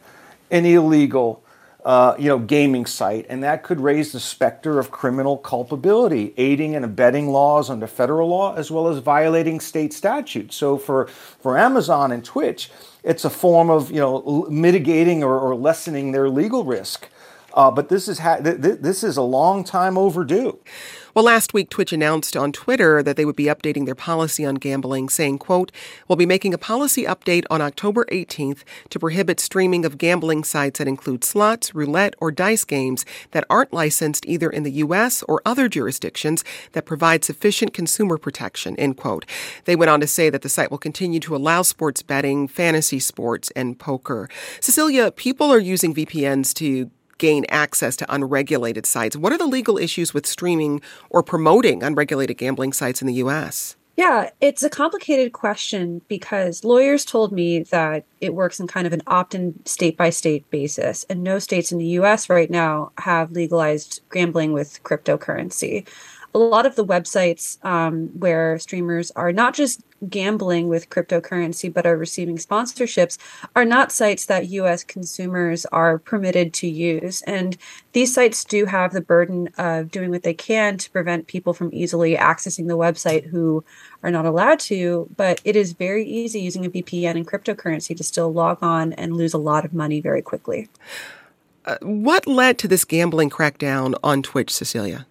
an 0.51 0.64
illegal, 0.64 1.42
uh, 1.85 2.14
you 2.18 2.29
know, 2.29 2.38
gaming 2.38 2.87
site, 2.87 3.27
and 3.29 3.42
that 3.42 3.62
could 3.62 3.81
raise 3.81 4.12
the 4.12 4.21
specter 4.21 4.79
of 4.79 4.90
criminal 4.90 5.37
culpability, 5.37 6.33
aiding 6.38 6.75
and 6.75 6.87
abetting 6.87 7.29
laws 7.29 7.68
under 7.68 7.87
federal 7.87 8.29
law, 8.29 8.55
as 8.55 8.71
well 8.71 8.88
as 8.88 8.99
violating 8.99 9.61
state 9.61 9.92
statutes. 9.92 10.57
So 10.57 10.79
for 10.79 11.07
for 11.07 11.59
Amazon 11.59 12.12
and 12.12 12.25
Twitch, 12.25 12.71
it's 13.05 13.27
a 13.27 13.31
form 13.31 13.68
of 13.68 13.90
you 13.90 14.01
know 14.01 14.47
mitigating 14.51 15.23
or, 15.23 15.38
or 15.38 15.55
lessening 15.55 16.12
their 16.12 16.31
legal 16.31 16.64
risk. 16.64 17.09
Uh, 17.59 17.73
but 17.73 17.88
this 17.88 18.07
is 18.07 18.21
ha- 18.21 18.37
th- 18.37 18.62
th- 18.62 18.79
this 18.83 19.03
is 19.03 19.16
a 19.16 19.23
long 19.23 19.64
time 19.64 19.99
overdue. 19.99 20.61
Well, 21.12 21.25
last 21.25 21.53
week 21.53 21.71
Twitch 21.71 21.92
announced 21.92 22.37
on 22.37 22.53
Twitter 22.53 23.03
that 23.03 23.16
they 23.16 23.25
would 23.25 23.35
be 23.35 23.47
updating 23.47 23.85
their 23.85 23.97
policy 23.97 24.47
on 24.47 24.55
gambling, 24.55 25.09
saying, 25.09 25.38
quote, 25.38 25.73
"We'll 26.07 26.14
be 26.14 26.25
making 26.25 26.55
a 26.55 26.59
policy 26.59 27.03
update 27.03 27.44
on 27.51 27.61
October 27.61 28.07
18th 28.12 28.62
to 28.90 29.01
prohibit 29.01 29.40
streaming 29.40 29.85
of 29.85 29.99
gambling 29.99 30.44
sites 30.44 30.79
that 30.79 30.87
include 30.87 31.25
slots, 31.25 31.75
roulette, 31.75 32.14
or 32.21 32.31
dice 32.31 32.62
games 32.62 33.05
that 33.33 33.44
aren't 33.51 33.73
licensed 33.73 34.25
either 34.27 34.49
in 34.49 34.62
the 34.62 34.79
US 34.85 35.25
or 35.25 35.42
other 35.44 35.68
jurisdictions 35.68 36.44
that 36.75 36.87
provide 36.87 37.25
sufficient 37.25 37.75
consumer 37.75 38.18
protection." 38.18 38.77
End 38.77 38.97
quote. 38.97 39.25
They 39.64 39.75
went 39.75 39.90
on 39.90 40.01
to 40.01 40.07
say 40.07 40.31
that 40.31 40.42
the 40.42 40.49
site 40.49 40.71
will 40.71 40.79
continue 40.79 41.18
to 41.18 41.35
allow 41.35 41.62
sports 41.62 42.03
betting, 42.03 42.47
fantasy 42.47 43.01
sports, 43.01 43.51
and 43.57 43.77
poker. 43.77 44.29
Cecilia, 44.61 45.11
people 45.11 45.51
are 45.53 45.59
using 45.59 45.92
VPNs 45.92 46.55
to 46.55 46.90
gain 47.18 47.44
access 47.48 47.96
to 47.96 48.14
unregulated 48.14 48.87
sites. 48.87 49.16
What 49.16 49.33
are 49.33 49.38
the 49.38 49.46
legal 49.46 49.78
issues 49.78 50.14
with 50.14 50.26
streaming 50.26 50.81
or 51.11 51.22
promoting 51.22 51.83
unregulated 51.83 52.38
gambling 52.38 52.72
sites 52.72 53.00
in 53.00 53.07
the 53.07 53.14
U.S.? 53.14 53.76
Yeah, 53.96 54.31
it's 54.40 54.62
a 54.62 54.70
complicated 54.70 55.33
question 55.33 56.02
because 56.07 56.62
lawyers 56.62 57.04
told 57.04 57.33
me 57.33 57.64
that 57.64 58.04
it 58.20 58.33
works 58.33 58.61
in 58.61 58.68
kind 58.68 58.87
of 58.87 58.92
an 58.92 59.02
opt 59.09 59.35
in 59.35 59.59
state 59.64 59.96
by 59.96 60.11
state 60.11 60.48
basis, 60.50 61.04
and 61.11 61.24
no 61.24 61.40
states 61.40 61.72
in 61.72 61.78
the 61.78 61.98
US 62.00 62.31
right 62.31 62.48
now 62.48 62.92
have 62.98 63.33
legalized 63.33 64.00
gambling 64.12 64.52
with 64.52 64.81
cryptocurrency 64.85 65.85
a 66.35 66.38
lot 66.38 66.66
of 66.66 66.76
the 66.76 66.85
websites 66.85 67.62
um, 67.64 68.09
where 68.18 68.59
streamers 68.59 69.11
are 69.12 69.33
not 69.33 69.54
just 69.54 69.83
gambling 70.08 70.68
with 70.68 70.90
cryptocurrency 70.90 71.72
but 71.72 71.87
are 71.87 71.96
receiving 71.96 72.37
sponsorships 72.37 73.18
are 73.56 73.64
not 73.64 73.90
sites 73.90 74.26
that 74.26 74.48
US 74.48 74.84
consumers 74.84 75.66
are 75.66 75.98
permitted 75.98 76.52
to 76.54 76.68
use. 76.68 77.22
And 77.22 77.56
these 77.92 78.14
sites 78.14 78.44
do 78.44 78.66
have 78.66 78.92
the 78.92 79.00
burden 79.00 79.48
of 79.58 79.90
doing 79.90 80.11
what 80.11 80.22
they 80.22 80.34
can 80.34 80.78
to 80.78 80.90
prevent 80.90 81.26
people 81.26 81.52
from 81.52 81.70
easily 81.72 82.16
accessing 82.16 82.68
the 82.68 82.78
website 82.78 83.26
who 83.26 83.64
are 84.02 84.11
not 84.11 84.26
allowed 84.26 84.61
to. 84.61 85.08
But 85.16 85.40
it 85.44 85.56
is 85.56 85.72
very 85.72 86.04
easy 86.04 86.40
using 86.40 86.64
a 86.64 86.70
VPN 86.70 87.16
and 87.16 87.26
cryptocurrency 87.26 87.96
to 87.96 88.04
still 88.04 88.32
log 88.32 88.62
on 88.62 88.92
and 88.92 89.16
lose 89.16 89.34
a 89.34 89.38
lot 89.38 89.64
of 89.64 89.74
money 89.74 90.00
very 90.00 90.22
quickly. 90.22 90.68
Uh, 91.64 91.76
what 91.82 92.26
led 92.26 92.56
to 92.58 92.68
this 92.68 92.84
gambling 92.84 93.30
crackdown 93.30 93.94
on 94.02 94.22
Twitch, 94.22 94.50
Cecilia? 94.50 95.06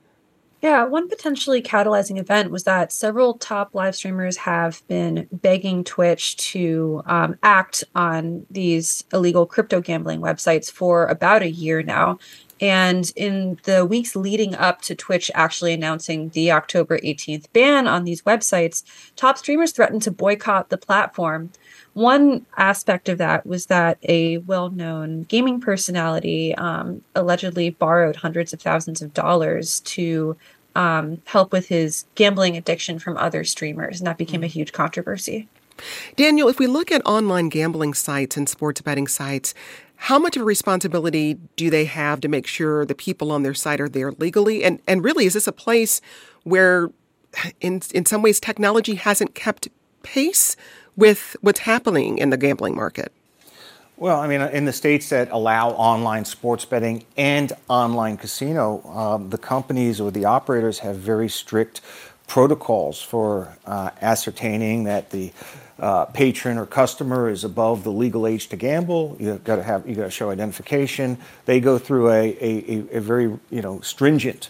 Yeah, 0.61 0.85
one 0.85 1.07
potentially 1.07 1.61
catalyzing 1.61 2.17
event 2.17 2.49
was 2.49 2.63
that 2.63 2.91
several 2.91 3.35
top 3.35 3.75
live 3.75 3.95
streamers 3.95 4.37
have 4.37 4.81
been 4.87 5.27
begging 5.31 5.83
Twitch 5.83 6.35
to 6.37 7.03
um, 7.05 7.35
act 7.43 7.83
on 7.93 8.45
these 8.49 9.03
illegal 9.13 9.45
crypto 9.45 9.81
gambling 9.81 10.19
websites 10.19 10.71
for 10.71 11.05
about 11.05 11.43
a 11.43 11.51
year 11.51 11.83
now. 11.83 12.17
And 12.59 13.11
in 13.15 13.59
the 13.63 13.85
weeks 13.85 14.15
leading 14.15 14.55
up 14.55 14.81
to 14.83 14.95
Twitch 14.95 15.29
actually 15.35 15.73
announcing 15.73 16.29
the 16.29 16.51
October 16.51 16.97
18th 16.99 17.45
ban 17.53 17.87
on 17.87 18.03
these 18.03 18.23
websites, 18.23 18.83
top 19.15 19.37
streamers 19.37 19.73
threatened 19.73 20.01
to 20.03 20.11
boycott 20.11 20.69
the 20.69 20.77
platform. 20.77 21.51
One 21.97 22.45
aspect 22.55 23.09
of 23.09 23.17
that 23.17 23.47
was 23.47 23.65
that 23.65 23.97
a 24.03 24.37
well 24.37 24.69
known 24.69 25.23
gaming 25.23 25.59
personality 25.59 26.53
um, 26.53 27.01
allegedly 27.15 27.71
borrowed 27.71 28.17
hundreds 28.17 28.53
of 28.53 28.61
thousands 28.61 29.01
of 29.01 29.15
dollars 29.15 29.79
to 29.79 30.37
um, 30.75 31.23
help 31.25 31.51
with 31.51 31.69
his 31.69 32.05
gambling 32.13 32.55
addiction 32.55 32.99
from 32.99 33.17
other 33.17 33.43
streamers, 33.43 33.99
and 33.99 34.05
that 34.05 34.19
became 34.19 34.43
a 34.43 34.47
huge 34.47 34.73
controversy. 34.73 35.47
Daniel, 36.15 36.47
if 36.49 36.59
we 36.59 36.67
look 36.67 36.91
at 36.91 37.03
online 37.03 37.49
gambling 37.49 37.95
sites 37.95 38.37
and 38.37 38.47
sports 38.47 38.79
betting 38.79 39.07
sites, 39.07 39.55
how 39.95 40.19
much 40.19 40.35
of 40.35 40.43
a 40.43 40.45
responsibility 40.45 41.39
do 41.55 41.71
they 41.71 41.85
have 41.85 42.21
to 42.21 42.27
make 42.27 42.45
sure 42.45 42.85
the 42.85 42.93
people 42.93 43.31
on 43.31 43.41
their 43.41 43.55
site 43.55 43.81
are 43.81 43.89
there 43.89 44.11
legally? 44.11 44.63
And 44.63 44.83
and 44.85 45.03
really, 45.03 45.25
is 45.25 45.33
this 45.33 45.47
a 45.47 45.51
place 45.51 45.99
where, 46.43 46.91
in 47.59 47.81
in 47.91 48.05
some 48.05 48.21
ways, 48.21 48.39
technology 48.39 48.93
hasn't 48.93 49.33
kept 49.33 49.67
pace 50.03 50.55
with 50.97 51.37
what's 51.41 51.61
happening 51.61 52.17
in 52.17 52.31
the 52.31 52.37
gambling 52.37 52.75
market? 52.75 53.13
Well, 53.95 54.19
I 54.19 54.27
mean, 54.27 54.41
in 54.41 54.65
the 54.65 54.73
states 54.73 55.09
that 55.09 55.31
allow 55.31 55.69
online 55.71 56.25
sports 56.25 56.65
betting 56.65 57.05
and 57.15 57.51
online 57.67 58.17
casino, 58.17 58.83
um, 58.89 59.29
the 59.31 59.39
companies 59.39 59.99
or 59.99 60.11
the 60.11 60.25
operators 60.25 60.79
have 60.79 60.97
very 60.97 61.29
strict 61.29 61.81
protocols 62.27 63.01
for 63.01 63.57
uh, 63.65 63.89
ascertaining 64.01 64.83
that 64.83 65.09
the 65.09 65.31
uh, 65.79 66.05
patron 66.05 66.57
or 66.57 66.65
customer 66.65 67.29
is 67.29 67.43
above 67.43 67.83
the 67.83 67.91
legal 67.91 68.27
age 68.27 68.49
to 68.49 68.55
gamble. 68.55 69.15
You've 69.19 69.43
got 69.43 69.57
to 69.57 69.63
have 69.63 69.87
you 69.87 69.95
got 69.95 70.05
to 70.05 70.11
show 70.11 70.29
identification. 70.29 71.17
They 71.45 71.59
go 71.59 71.77
through 71.77 72.11
a, 72.11 72.37
a, 72.39 72.97
a 72.97 73.01
very 73.01 73.25
you 73.49 73.61
know 73.61 73.79
stringent 73.81 74.49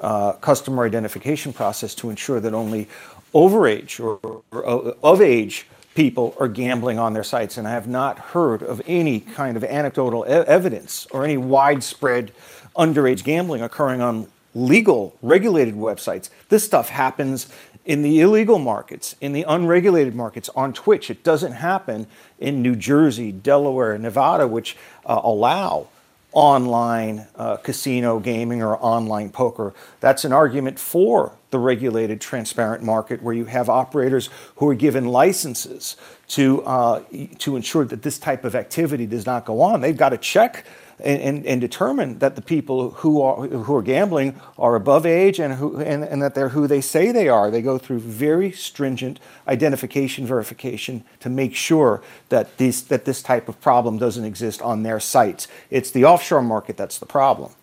uh, 0.00 0.32
customer 0.34 0.84
identification 0.84 1.52
process 1.52 1.94
to 1.96 2.10
ensure 2.10 2.40
that 2.40 2.54
only 2.54 2.88
overage 3.34 3.98
or, 3.98 4.42
or 4.52 4.94
of 5.02 5.20
age 5.20 5.66
people 5.94 6.34
are 6.40 6.48
gambling 6.48 6.98
on 6.98 7.12
their 7.12 7.24
sites. 7.24 7.56
And 7.56 7.66
I 7.66 7.70
have 7.70 7.86
not 7.86 8.18
heard 8.18 8.62
of 8.62 8.82
any 8.86 9.20
kind 9.20 9.56
of 9.56 9.64
anecdotal 9.64 10.24
e- 10.24 10.30
evidence 10.30 11.06
or 11.10 11.24
any 11.24 11.36
widespread 11.36 12.32
underage 12.76 13.24
gambling 13.24 13.62
occurring 13.62 14.00
on 14.00 14.26
legal, 14.54 15.16
regulated 15.22 15.74
websites. 15.74 16.30
This 16.48 16.64
stuff 16.64 16.88
happens 16.88 17.48
in 17.84 18.02
the 18.02 18.20
illegal 18.20 18.58
markets, 18.58 19.14
in 19.20 19.32
the 19.32 19.42
unregulated 19.42 20.14
markets 20.14 20.48
on 20.56 20.72
Twitch. 20.72 21.10
It 21.10 21.22
doesn't 21.22 21.52
happen 21.52 22.06
in 22.38 22.62
New 22.62 22.76
Jersey, 22.76 23.30
Delaware, 23.30 23.98
Nevada, 23.98 24.46
which 24.46 24.76
uh, 25.04 25.20
allow 25.22 25.88
online 26.32 27.26
uh, 27.36 27.56
casino 27.56 28.18
gaming 28.18 28.62
or 28.62 28.76
online 28.76 29.30
poker. 29.30 29.72
That's 30.00 30.24
an 30.24 30.32
argument 30.32 30.78
for 30.78 31.32
the 31.54 31.58
regulated, 31.60 32.20
transparent 32.20 32.82
market 32.82 33.22
where 33.22 33.32
you 33.32 33.44
have 33.44 33.68
operators 33.68 34.28
who 34.56 34.68
are 34.68 34.74
given 34.74 35.06
licenses 35.06 35.96
to, 36.26 36.64
uh, 36.64 37.00
to 37.38 37.54
ensure 37.54 37.84
that 37.84 38.02
this 38.02 38.18
type 38.18 38.44
of 38.44 38.56
activity 38.56 39.06
does 39.06 39.24
not 39.24 39.44
go 39.44 39.60
on. 39.60 39.80
They've 39.80 39.96
got 39.96 40.08
to 40.08 40.18
check 40.18 40.66
and, 40.98 41.22
and, 41.22 41.46
and, 41.46 41.60
determine 41.60 42.18
that 42.18 42.34
the 42.34 42.42
people 42.42 42.90
who 42.90 43.20
are 43.22 43.46
who 43.46 43.74
are 43.74 43.82
gambling 43.82 44.40
are 44.58 44.76
above 44.76 45.04
age 45.06 45.40
and 45.40 45.54
who 45.54 45.80
and, 45.80 46.04
and 46.04 46.22
that 46.22 46.36
they're 46.36 46.50
who 46.50 46.68
they 46.68 46.80
say 46.80 47.10
they 47.10 47.28
are. 47.28 47.50
They 47.50 47.62
go 47.62 47.78
through 47.78 47.98
very 47.98 48.52
stringent 48.52 49.18
identification 49.48 50.24
verification 50.24 51.04
to 51.18 51.28
make 51.28 51.56
sure 51.56 52.00
that 52.28 52.58
these 52.58 52.84
that 52.84 53.06
this 53.06 53.22
type 53.22 53.48
of 53.48 53.60
problem 53.60 53.98
doesn't 53.98 54.24
exist 54.24 54.62
on 54.62 54.84
their 54.84 55.00
sites. 55.00 55.48
It's 55.68 55.90
the 55.90 56.04
offshore 56.04 56.42
market 56.42 56.76
that's 56.76 56.98
the 56.98 57.06
problem. 57.06 57.54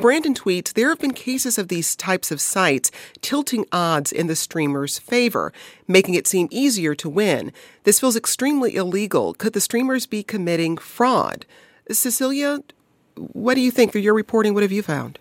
Brandon 0.00 0.32
tweets 0.32 0.72
There 0.72 0.88
have 0.88 0.98
been 0.98 1.12
cases 1.12 1.58
of 1.58 1.68
these 1.68 1.94
types 1.94 2.30
of 2.30 2.40
sites 2.40 2.90
tilting 3.20 3.66
odds 3.70 4.12
in 4.12 4.28
the 4.28 4.36
streamer's 4.36 4.98
favor, 4.98 5.52
making 5.86 6.14
it 6.14 6.26
seem 6.26 6.48
easier 6.50 6.94
to 6.94 7.08
win. 7.10 7.52
This 7.84 8.00
feels 8.00 8.16
extremely 8.16 8.76
illegal. 8.76 9.34
Could 9.34 9.52
the 9.52 9.60
streamers 9.60 10.06
be 10.06 10.22
committing 10.22 10.78
fraud? 10.78 11.44
Cecilia, 11.90 12.60
what 13.14 13.56
do 13.56 13.60
you 13.60 13.70
think 13.70 13.92
through 13.92 14.00
your 14.00 14.14
reporting? 14.14 14.54
What 14.54 14.62
have 14.62 14.72
you 14.72 14.82
found? 14.82 15.18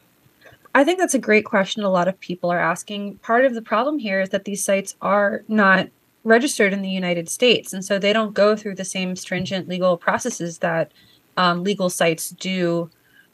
I 0.74 0.86
think 0.86 0.98
that's 0.98 1.13
a 1.13 1.20
great 1.20 1.44
question. 1.44 1.84
A 1.84 1.89
lot 1.89 2.08
of 2.08 2.18
people 2.22 2.50
are 2.50 2.60
asking. 2.60 3.18
Part 3.18 3.44
of 3.44 3.56
the 3.56 3.62
problem 3.62 4.00
here 4.00 4.22
is 4.22 4.30
that 4.30 4.46
these 4.46 4.63
sites 4.63 4.96
are 5.02 5.44
not 5.50 5.89
registered 6.24 6.72
in 6.72 6.84
the 6.84 6.89
United 6.89 7.28
States, 7.28 7.74
and 7.74 7.84
so 7.84 8.00
they 8.00 8.13
don't 8.13 8.34
go 8.34 8.56
through 8.56 8.76
the 8.76 8.86
same 8.86 9.18
stringent 9.18 9.68
legal 9.68 9.98
processes 9.98 10.60
that 10.60 10.94
um, 11.36 11.65
legal 11.65 11.89
sites 11.89 12.30
do 12.30 12.89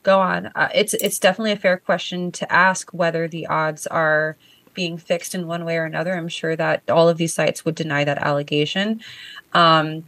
go 0.06 0.22
on. 0.22 0.46
Uh, 0.56 0.70
it's 0.74 0.94
it's 0.94 1.20
definitely 1.20 1.52
a 1.52 1.58
fair 1.58 1.78
question 1.78 2.32
to 2.32 2.50
ask 2.54 2.92
whether 2.92 3.28
the 3.28 3.48
odds 3.48 3.86
are 3.88 4.38
being 4.74 4.98
fixed 4.98 5.36
in 5.36 5.48
one 5.48 5.66
way 5.66 5.78
or 5.78 5.86
another. 5.86 6.14
I'm 6.14 6.30
sure 6.30 6.56
that 6.56 6.90
all 6.90 7.10
of 7.10 7.18
these 7.18 7.34
sites 7.34 7.66
would 7.66 7.76
deny 7.76 8.04
that 8.04 8.20
allegation. 8.20 9.02
Um, 9.54 10.04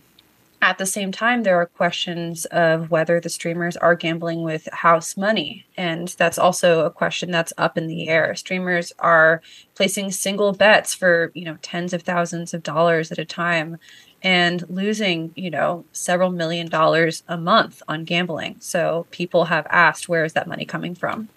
at 0.62 0.79
the 0.79 0.86
same 0.86 1.12
time, 1.12 1.43
there 1.43 1.60
are 1.62 1.67
questions 1.67 2.45
of 2.45 2.89
whether 2.89 3.19
the 3.19 3.29
streamers 3.29 3.77
are 3.77 3.95
gambling 3.95 4.43
with 4.43 4.67
house 4.73 5.15
money. 5.15 5.65
And 5.77 6.07
that's 6.10 6.39
also 6.39 6.83
a 6.83 6.89
question 6.89 7.29
that's 7.29 7.53
up 7.57 7.77
in 7.77 7.88
the 7.88 8.10
air. 8.10 8.33
Streamers 8.36 8.91
are 8.97 9.41
placing 9.75 10.12
single 10.12 10.53
bets 10.53 10.95
for, 10.95 11.31
you 11.36 11.45
know, 11.45 11.57
tens 11.62 11.93
of 11.93 12.01
thousands 12.01 12.55
of 12.55 12.63
dollars 12.63 13.12
at 13.12 13.19
a 13.19 13.25
time 13.25 13.77
and 14.23 14.67
losing, 14.69 15.32
you 15.36 15.49
know, 15.49 15.86
several 15.91 16.32
million 16.32 16.67
dollars 16.67 17.23
a 17.27 17.38
month 17.38 17.82
on 17.88 18.03
gambling. 18.03 18.58
So 18.60 19.06
people 19.12 19.45
have 19.45 19.67
asked, 19.69 20.10
where 20.10 20.25
is 20.25 20.34
that 20.34 20.47
money 20.47 20.65
coming 20.65 20.95
from? 20.95 21.30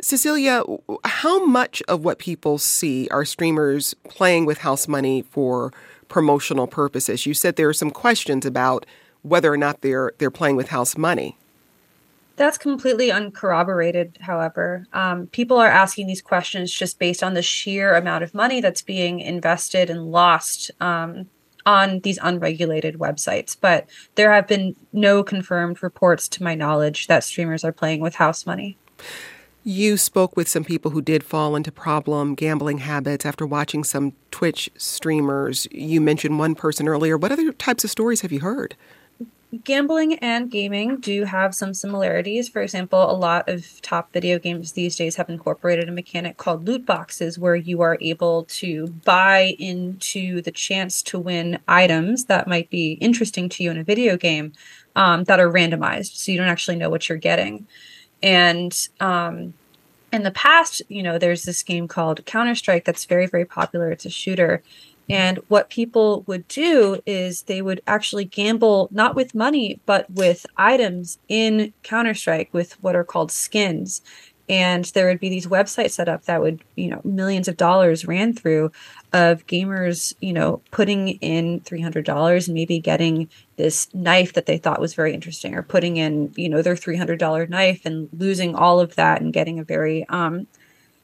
Cecilia, 0.00 0.62
how 1.04 1.44
much 1.44 1.82
of 1.88 2.04
what 2.04 2.18
people 2.18 2.56
see 2.58 3.06
are 3.10 3.24
streamers 3.24 3.94
playing 4.08 4.46
with 4.46 4.58
house 4.58 4.88
money 4.88 5.22
for 5.30 5.72
promotional 6.10 6.66
purposes. 6.66 7.24
You 7.24 7.32
said 7.32 7.56
there 7.56 7.70
are 7.70 7.72
some 7.72 7.90
questions 7.90 8.44
about 8.44 8.84
whether 9.22 9.50
or 9.50 9.56
not 9.56 9.80
they're 9.80 10.12
they're 10.18 10.30
playing 10.30 10.56
with 10.56 10.68
house 10.68 10.98
money. 10.98 11.38
That's 12.36 12.58
completely 12.58 13.10
uncorroborated, 13.10 14.18
however. 14.20 14.86
Um, 14.92 15.26
people 15.28 15.58
are 15.58 15.68
asking 15.68 16.06
these 16.06 16.22
questions 16.22 16.72
just 16.72 16.98
based 16.98 17.22
on 17.22 17.34
the 17.34 17.42
sheer 17.42 17.94
amount 17.94 18.24
of 18.24 18.34
money 18.34 18.60
that's 18.60 18.82
being 18.82 19.20
invested 19.20 19.90
and 19.90 20.10
lost 20.10 20.70
um, 20.80 21.28
on 21.66 22.00
these 22.00 22.18
unregulated 22.22 22.98
websites. 22.98 23.56
But 23.60 23.88
there 24.14 24.32
have 24.32 24.46
been 24.46 24.76
no 24.92 25.22
confirmed 25.22 25.82
reports, 25.82 26.28
to 26.28 26.42
my 26.42 26.54
knowledge, 26.54 27.06
that 27.06 27.24
streamers 27.24 27.64
are 27.64 27.72
playing 27.72 28.00
with 28.00 28.14
house 28.16 28.46
money. 28.46 28.76
You 29.62 29.98
spoke 29.98 30.36
with 30.36 30.48
some 30.48 30.64
people 30.64 30.90
who 30.90 31.02
did 31.02 31.22
fall 31.22 31.54
into 31.54 31.70
problem 31.70 32.34
gambling 32.34 32.78
habits 32.78 33.26
after 33.26 33.46
watching 33.46 33.84
some 33.84 34.14
Twitch 34.30 34.70
streamers. 34.78 35.68
You 35.70 36.00
mentioned 36.00 36.38
one 36.38 36.54
person 36.54 36.88
earlier. 36.88 37.18
What 37.18 37.32
other 37.32 37.52
types 37.52 37.84
of 37.84 37.90
stories 37.90 38.22
have 38.22 38.32
you 38.32 38.40
heard? 38.40 38.74
Gambling 39.64 40.14
and 40.20 40.48
gaming 40.48 40.98
do 40.98 41.24
have 41.24 41.56
some 41.56 41.74
similarities. 41.74 42.48
For 42.48 42.62
example, 42.62 43.10
a 43.10 43.12
lot 43.12 43.48
of 43.48 43.82
top 43.82 44.12
video 44.12 44.38
games 44.38 44.72
these 44.72 44.94
days 44.94 45.16
have 45.16 45.28
incorporated 45.28 45.88
a 45.88 45.92
mechanic 45.92 46.36
called 46.36 46.68
loot 46.68 46.86
boxes 46.86 47.36
where 47.36 47.56
you 47.56 47.80
are 47.80 47.98
able 48.00 48.44
to 48.44 48.86
buy 49.04 49.56
into 49.58 50.40
the 50.40 50.52
chance 50.52 51.02
to 51.02 51.18
win 51.18 51.58
items 51.66 52.26
that 52.26 52.46
might 52.46 52.70
be 52.70 52.92
interesting 52.92 53.48
to 53.48 53.64
you 53.64 53.72
in 53.72 53.78
a 53.78 53.82
video 53.82 54.16
game 54.16 54.52
um, 54.94 55.24
that 55.24 55.40
are 55.40 55.50
randomized. 55.50 56.14
So 56.14 56.30
you 56.30 56.38
don't 56.38 56.46
actually 56.46 56.76
know 56.76 56.90
what 56.90 57.08
you're 57.08 57.18
getting. 57.18 57.66
And 58.22 58.72
um, 59.00 59.54
in 60.12 60.22
the 60.22 60.30
past, 60.30 60.80
you 60.88 61.02
know, 61.02 61.18
there's 61.18 61.42
this 61.42 61.64
game 61.64 61.88
called 61.88 62.24
Counter 62.24 62.54
Strike 62.54 62.84
that's 62.84 63.04
very, 63.04 63.26
very 63.26 63.46
popular. 63.46 63.90
It's 63.90 64.06
a 64.06 64.10
shooter. 64.10 64.62
And 65.10 65.38
what 65.48 65.70
people 65.70 66.22
would 66.28 66.46
do 66.46 67.00
is 67.04 67.42
they 67.42 67.62
would 67.62 67.82
actually 67.88 68.24
gamble 68.24 68.88
not 68.92 69.16
with 69.16 69.34
money, 69.34 69.80
but 69.84 70.08
with 70.08 70.46
items 70.56 71.18
in 71.28 71.72
Counter 71.82 72.14
Strike 72.14 72.48
with 72.52 72.74
what 72.80 72.94
are 72.94 73.02
called 73.02 73.32
skins. 73.32 74.02
And 74.48 74.84
there 74.86 75.08
would 75.08 75.18
be 75.18 75.28
these 75.28 75.48
websites 75.48 75.92
set 75.92 76.08
up 76.08 76.24
that 76.24 76.40
would 76.40 76.62
you 76.76 76.88
know 76.90 77.00
millions 77.04 77.48
of 77.48 77.56
dollars 77.56 78.06
ran 78.06 78.34
through 78.34 78.70
of 79.12 79.46
gamers 79.48 80.14
you 80.20 80.32
know 80.32 80.60
putting 80.70 81.08
in 81.08 81.60
$300 81.60 82.46
and 82.46 82.54
maybe 82.54 82.78
getting 82.78 83.28
this 83.56 83.92
knife 83.92 84.32
that 84.34 84.46
they 84.46 84.58
thought 84.58 84.80
was 84.80 84.94
very 84.94 85.12
interesting 85.12 85.54
or 85.54 85.62
putting 85.62 85.96
in 85.96 86.32
you 86.36 86.48
know 86.48 86.62
their 86.62 86.74
$300 86.74 87.48
knife 87.48 87.82
and 87.84 88.08
losing 88.16 88.54
all 88.54 88.80
of 88.80 88.96
that 88.96 89.20
and 89.20 89.32
getting 89.32 89.58
a 89.58 89.64
very 89.64 90.04
um 90.08 90.46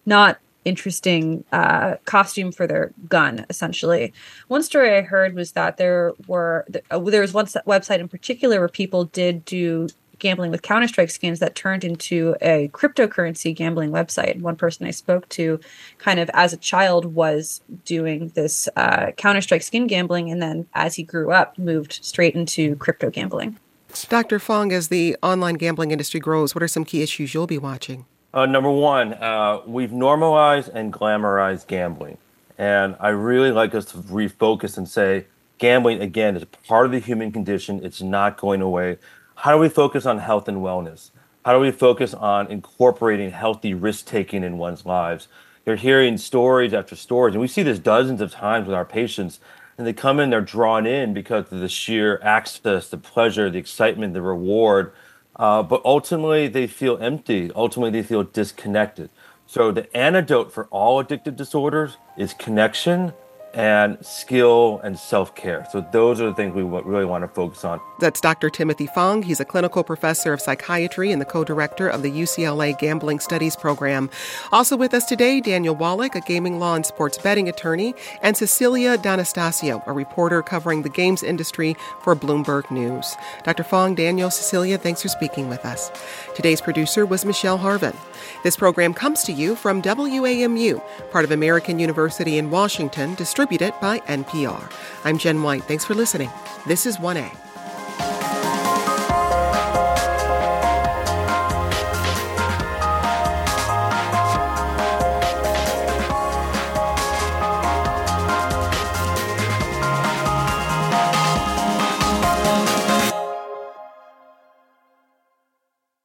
not 0.05 0.38
interesting 0.66 1.44
uh, 1.52 1.94
costume 2.05 2.50
for 2.52 2.66
their 2.66 2.92
gun 3.09 3.46
essentially 3.48 4.12
one 4.48 4.62
story 4.62 4.96
i 4.96 5.00
heard 5.00 5.35
was 5.35 5.52
that 5.52 5.76
there 5.76 6.12
were 6.26 6.66
uh, 6.90 6.98
there 6.98 7.20
was 7.20 7.33
one 7.33 7.46
website 7.46 8.00
in 8.00 8.09
particular 8.09 8.59
where 8.59 8.68
people 8.68 9.05
did 9.05 9.44
do 9.44 9.88
gambling 10.18 10.50
with 10.50 10.62
Counter 10.62 10.88
Strike 10.88 11.11
skins 11.11 11.40
that 11.40 11.55
turned 11.55 11.85
into 11.85 12.37
a 12.40 12.68
cryptocurrency 12.68 13.55
gambling 13.55 13.90
website. 13.90 14.40
One 14.40 14.57
person 14.57 14.87
I 14.87 14.90
spoke 14.90 15.29
to, 15.31 15.61
kind 15.98 16.20
of 16.20 16.31
as 16.33 16.52
a 16.52 16.57
child, 16.57 17.14
was 17.14 17.61
doing 17.85 18.33
this 18.35 18.68
uh, 18.76 19.12
Counter 19.16 19.40
Strike 19.40 19.62
skin 19.62 19.87
gambling, 19.87 20.31
and 20.31 20.40
then 20.40 20.66
as 20.74 20.94
he 20.94 21.02
grew 21.02 21.33
up, 21.33 21.59
moved 21.59 21.98
straight 22.02 22.35
into 22.35 22.76
crypto 22.76 23.11
gambling. 23.11 23.59
Dr. 24.09 24.38
Fong, 24.38 24.72
as 24.72 24.88
the 24.88 25.16
online 25.22 25.55
gambling 25.55 25.90
industry 25.90 26.20
grows, 26.20 26.55
what 26.55 26.62
are 26.62 26.68
some 26.68 26.85
key 26.85 27.02
issues 27.02 27.33
you'll 27.33 27.46
be 27.46 27.59
watching? 27.59 28.05
Uh, 28.37 28.44
number 28.44 28.70
one, 28.70 29.14
uh, 29.14 29.62
we've 29.66 29.92
normalized 29.92 30.68
and 30.75 30.92
glamorized 30.92 31.66
gambling. 31.68 32.18
And 32.59 32.94
I 33.01 33.09
really 33.09 33.51
like 33.51 33.75
us 33.75 33.87
to 33.87 33.96
refocus 33.96 34.77
and 34.77 34.87
say 34.87 35.25
gambling, 35.57 36.03
again, 36.03 36.37
is 36.37 36.44
part 36.68 36.85
of 36.85 36.92
the 36.92 36.99
human 36.99 37.33
condition. 37.33 37.83
It's 37.83 38.03
not 38.03 38.37
going 38.37 38.61
away. 38.61 38.99
How 39.37 39.53
do 39.55 39.59
we 39.59 39.70
focus 39.70 40.05
on 40.05 40.18
health 40.18 40.49
and 40.49 40.59
wellness? 40.59 41.12
How 41.46 41.55
do 41.55 41.61
we 41.61 41.70
focus 41.70 42.12
on 42.12 42.49
incorporating 42.49 43.31
healthy 43.31 43.72
risk 43.72 44.05
taking 44.05 44.44
in 44.44 44.59
one's 44.59 44.85
lives? 44.85 45.29
You're 45.64 45.77
hearing 45.77 46.18
stories 46.18 46.75
after 46.75 46.94
stories, 46.94 47.35
and 47.35 47.40
we 47.40 47.49
see 47.49 47.62
this 47.62 47.79
dozens 47.79 48.20
of 48.20 48.33
times 48.33 48.66
with 48.66 48.77
our 48.77 48.85
patients. 48.85 49.40
And 49.79 49.87
they 49.87 49.94
come 49.94 50.20
in, 50.20 50.29
they're 50.29 50.42
drawn 50.42 50.85
in 50.87 51.14
because 51.14 51.51
of 51.51 51.61
the 51.61 51.70
sheer 51.70 52.20
access, 52.22 52.90
the 52.90 52.99
pleasure, 52.99 53.49
the 53.49 53.59
excitement, 53.59 54.12
the 54.12 54.20
reward. 54.20 54.92
Uh, 55.38 55.62
but 55.62 55.83
ultimately, 55.85 56.49
they 56.49 56.66
feel 56.66 56.96
empty. 56.99 57.51
Ultimately, 57.55 58.01
they 58.01 58.07
feel 58.07 58.22
disconnected. 58.22 59.11
So, 59.46 59.70
the 59.70 59.94
antidote 59.96 60.53
for 60.53 60.66
all 60.66 61.03
addictive 61.03 61.37
disorders 61.37 61.99
is 62.16 62.35
connection 62.35 63.12
and 63.57 63.97
skill 64.05 64.81
and 64.85 64.99
self 64.99 65.35
care. 65.35 65.66
So, 65.73 65.85
those 65.90 66.21
are 66.21 66.27
the 66.27 66.35
things 66.35 66.55
we 66.55 66.62
really 66.62 67.07
want 67.07 67.25
to 67.25 67.29
focus 67.29 67.64
on. 67.64 67.81
That's 67.99 68.21
Dr. 68.21 68.51
Timothy 68.51 68.87
Fong. 68.87 69.23
He's 69.23 69.40
a 69.40 69.45
clinical 69.45 69.83
professor 69.83 70.33
of 70.35 70.40
psychiatry 70.40 71.11
and 71.11 71.21
the 71.21 71.27
co 71.27 71.42
director 71.42 71.88
of 71.88 72.03
the 72.03 72.11
UCLA 72.11 72.79
Gambling 72.79 73.19
Studies 73.21 73.57
Program. 73.57 74.11
Also 74.53 74.77
with 74.77 74.92
us 74.92 75.07
today, 75.07 75.40
Daniel 75.40 75.75
Wallach, 75.75 76.14
a 76.14 76.21
gaming 76.21 76.59
law 76.59 76.75
and 76.75 76.85
sports 76.85 77.16
betting 77.16 77.49
attorney, 77.49 77.95
and 78.21 78.37
Cecilia 78.37 78.99
D'Anastasio, 78.99 79.83
a 79.87 79.92
reporter 79.92 80.42
covering 80.42 80.83
the 80.83 80.90
games 80.90 81.23
industry 81.23 81.75
for 82.03 82.14
Bloomberg 82.14 82.71
News. 82.71 83.16
Dr. 83.45 83.64
Fong, 83.64 83.95
Daniel, 83.95 84.31
Cecilia, 84.31 84.77
thanks 84.77 85.01
for 85.01 85.09
speaking 85.09 85.49
with 85.49 85.64
us. 85.64 85.90
Today's 86.35 86.61
producer 86.61 87.07
was 87.07 87.25
Michelle 87.25 87.59
Harvin. 87.59 87.97
This 88.42 88.57
program 88.57 88.92
comes 88.92 89.23
to 89.25 89.33
you 89.33 89.57
from 89.57 89.81
WAMU, 89.81 90.83
part 91.11 91.25
of 91.25 91.31
American 91.31 91.79
University 91.79 92.37
in 92.37 92.51
Washington, 92.51 93.16
by 93.80 94.00
NPR. 94.00 94.72
I'm 95.04 95.18
Jen 95.18 95.42
White. 95.42 95.64
Thanks 95.64 95.85
for 95.85 95.94
listening. 95.94 96.30
This 96.66 96.87
is 96.87 96.96
1A. 96.98 97.45